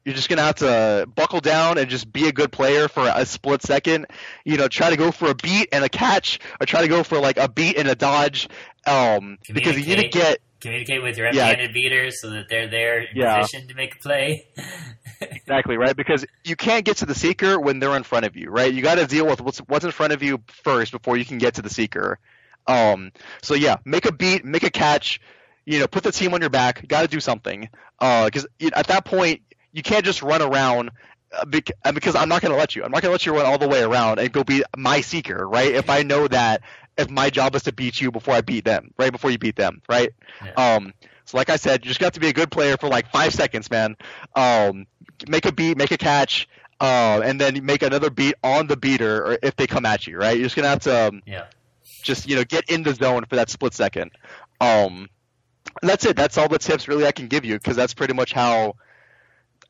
[0.06, 3.26] you're just gonna have to buckle down and just be a good player for a
[3.26, 4.08] split second.
[4.46, 7.04] You know, try to go for a beat and a catch, or try to go
[7.04, 8.50] for like a beat and a dodge.
[8.88, 11.48] Um, because you need to get Communicate with your Yeah.
[11.48, 13.40] empty-handed beaters so that they're there in Yeah.
[13.40, 14.46] position to make a play.
[15.22, 18.50] exactly right because you can't get to the seeker when they're in front of you,
[18.50, 18.74] right?
[18.74, 21.38] You got to deal with what's what's in front of you first before you can
[21.38, 22.20] get to the seeker.
[22.68, 23.12] Um,
[23.42, 25.22] so yeah, make a beat, make a catch.
[25.66, 26.88] You know, put the team on your back.
[26.88, 27.70] Got to do something.
[28.00, 29.42] Because at that point,
[29.72, 30.90] you can't just run around.
[31.32, 31.46] uh,
[31.86, 32.84] uh, Because I'm not going to let you.
[32.84, 35.02] I'm not going to let you run all the way around and go beat my
[35.02, 35.74] seeker, right?
[35.74, 36.62] If I know that
[36.98, 39.12] if my job is to beat you before I beat them, right?
[39.12, 40.12] Before you beat them, right?
[40.44, 40.76] Yeah.
[40.76, 40.94] Um,
[41.26, 43.34] so like I said, you just got to be a good player for like five
[43.34, 43.96] seconds, man.
[44.36, 44.88] Um,
[45.28, 46.50] make a beat, make a catch,
[46.82, 50.18] uh, and then make another beat on the beater, or if they come at you,
[50.18, 50.36] right?
[50.38, 51.46] You're just gonna have to um, yeah.
[52.02, 54.12] just you know get in the zone for that split second.
[54.60, 55.08] Um,
[55.84, 56.16] that's it.
[56.16, 58.76] That's all the tips really I can give you because that's pretty much how.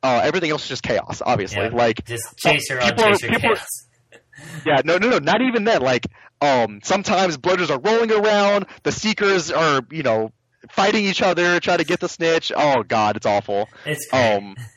[0.02, 1.62] Uh, everything else is just chaos, obviously.
[1.62, 1.68] Yeah.
[1.74, 3.86] Like Just chaser on people are- chaser people are- chaos.
[4.66, 5.82] yeah, no, no, no, not even that.
[5.82, 6.06] Like,
[6.40, 8.66] um, sometimes bludgers are rolling around.
[8.82, 10.32] The seekers are, you know,
[10.70, 12.50] fighting each other, trying to get the snitch.
[12.56, 13.68] Oh God, it's awful.
[13.84, 14.36] It's great.
[14.36, 14.56] Um,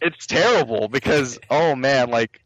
[0.00, 2.40] it's terrible because oh man, like,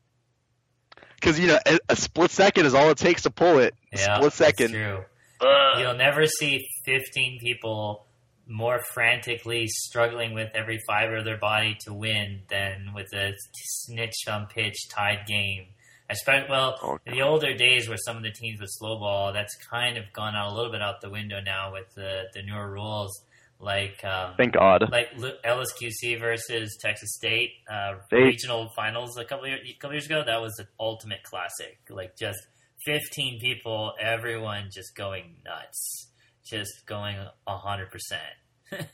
[1.15, 3.75] because you know, a, a split second is all it takes to pull it.
[3.95, 4.73] A yeah, split second.
[4.73, 5.05] That's true.
[5.41, 5.81] Ugh.
[5.81, 8.07] You'll never see 15 people
[8.49, 14.27] more frantically struggling with every fiber of their body to win than with a snitch
[14.29, 15.67] on pitch tied game.
[16.11, 19.33] Especially, well, Oh, in the older days where some of the teams would slow ball,
[19.33, 22.43] that's kind of gone out a little bit out the window now with the, the
[22.43, 23.11] newer rules.
[23.59, 24.91] Like, um, Thank God.
[24.91, 30.07] like LSQC versus Texas State uh, They- regional finals a couple year, a couple years
[30.07, 30.23] ago.
[30.27, 31.79] That was an ultimate classic.
[31.89, 32.41] Like just
[32.85, 36.09] fifteen people, everyone just going nuts,
[36.45, 37.17] just going
[37.47, 38.23] hundred percent.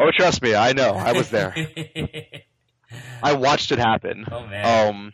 [0.00, 0.92] Oh, trust me, I know.
[0.92, 1.52] I was there.
[3.22, 4.26] I watched it happen.
[4.30, 5.12] oh man, Um,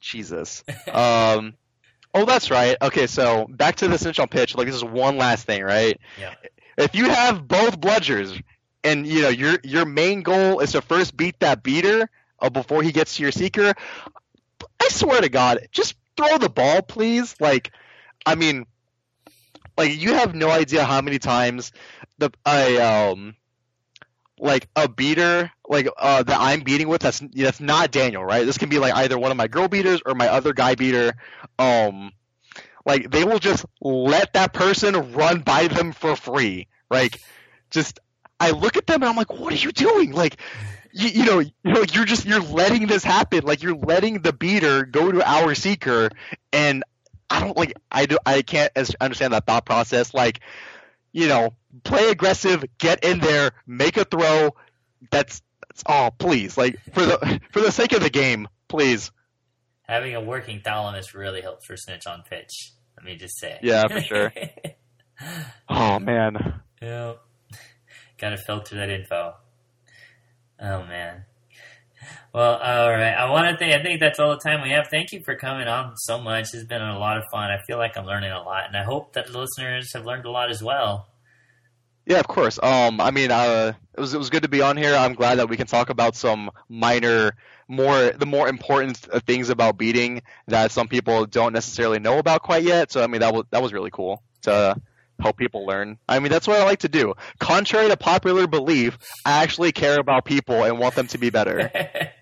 [0.00, 0.62] Jesus.
[0.92, 1.54] Um,
[2.14, 2.76] oh, that's right.
[2.80, 4.54] Okay, so back to the on pitch.
[4.54, 5.98] Like this is one last thing, right?
[6.18, 6.34] Yeah.
[6.78, 8.40] If you have both bludgers,
[8.84, 12.08] and you know your your main goal is to first beat that beater
[12.38, 13.74] uh, before he gets to your seeker,
[14.80, 17.34] I swear to God, just throw the ball, please.
[17.40, 17.72] Like,
[18.24, 18.66] I mean,
[19.76, 21.72] like you have no idea how many times
[22.18, 23.36] the I um
[24.38, 28.44] like a beater like uh that I'm beating with that's that's not Daniel, right?
[28.44, 31.14] This can be like either one of my girl beaters or my other guy beater.
[31.58, 32.12] Um
[32.84, 36.66] like they will just let that person run by them for free.
[36.90, 37.20] Like
[37.70, 38.00] just
[38.40, 40.38] I look at them and I'm like, "What are you doing?" Like
[40.92, 43.44] you, you know, you know, you're just you're letting this happen.
[43.44, 46.10] Like you're letting the beater go to our seeker
[46.52, 46.82] and
[47.32, 50.40] I don't like I do I can't understand that thought process like
[51.12, 51.54] you know,
[51.84, 54.54] play aggressive, get in there, make a throw.
[55.10, 56.56] That's that's oh, please.
[56.56, 59.10] Like for the for the sake of the game, please.
[59.82, 62.72] having a working thalamus really helps for snitch on pitch.
[62.96, 63.58] Let me just say.
[63.62, 64.32] Yeah, for sure.
[65.68, 66.62] Oh man.
[66.80, 67.12] yeah.
[68.18, 69.34] Got to filter that info.
[70.58, 71.26] Oh man.
[72.32, 73.12] Well, all right.
[73.12, 73.74] I want to think.
[73.74, 74.88] I think that's all the time we have.
[74.88, 76.54] Thank you for coming on so much.
[76.54, 77.50] It's been a lot of fun.
[77.50, 80.24] I feel like I'm learning a lot, and I hope that the listeners have learned
[80.24, 81.08] a lot as well.
[82.04, 82.58] Yeah, of course.
[82.62, 84.94] Um, I mean, uh, it was it was good to be on here.
[84.94, 87.36] I'm glad that we can talk about some minor,
[87.68, 88.96] more the more important
[89.26, 92.90] things about beating that some people don't necessarily know about quite yet.
[92.90, 94.76] So I mean, that was that was really cool to
[95.20, 95.98] help people learn.
[96.08, 97.14] I mean, that's what I like to do.
[97.38, 101.70] Contrary to popular belief, I actually care about people and want them to be better.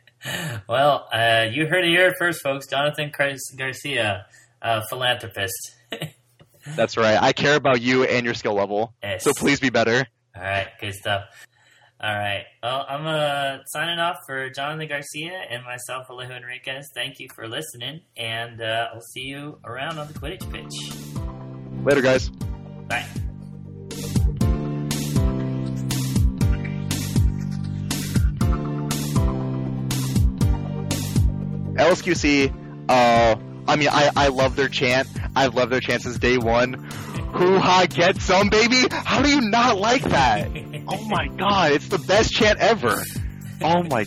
[0.69, 2.67] well, uh, you heard it here first, folks.
[2.67, 3.13] Jonathan
[3.57, 4.27] Garcia,
[4.63, 5.77] uh, philanthropist.
[6.77, 7.21] That's right.
[7.21, 8.93] I care about you and your skill level.
[9.03, 9.25] Yes.
[9.25, 10.07] So please be better.
[10.37, 11.25] All right, good stuff.
[12.03, 12.45] All right.
[12.63, 16.89] Well, I'm uh, signing off for Jonathan Garcia and myself, Alejo Enriquez.
[16.95, 21.85] Thank you for listening, and uh, I'll see you around on the Quidditch pitch.
[21.85, 22.31] Later, guys.
[22.91, 23.07] Bye.
[31.77, 32.53] LSQC,
[32.89, 33.37] uh,
[33.67, 35.09] I mean, I, I love their chant.
[35.35, 36.75] I love their chant since day one.
[37.33, 38.85] Hoo ha, get some, baby?
[38.91, 40.51] How do you not like that?
[40.93, 43.05] Oh my god, it's the best chant ever.
[43.63, 44.07] Oh my,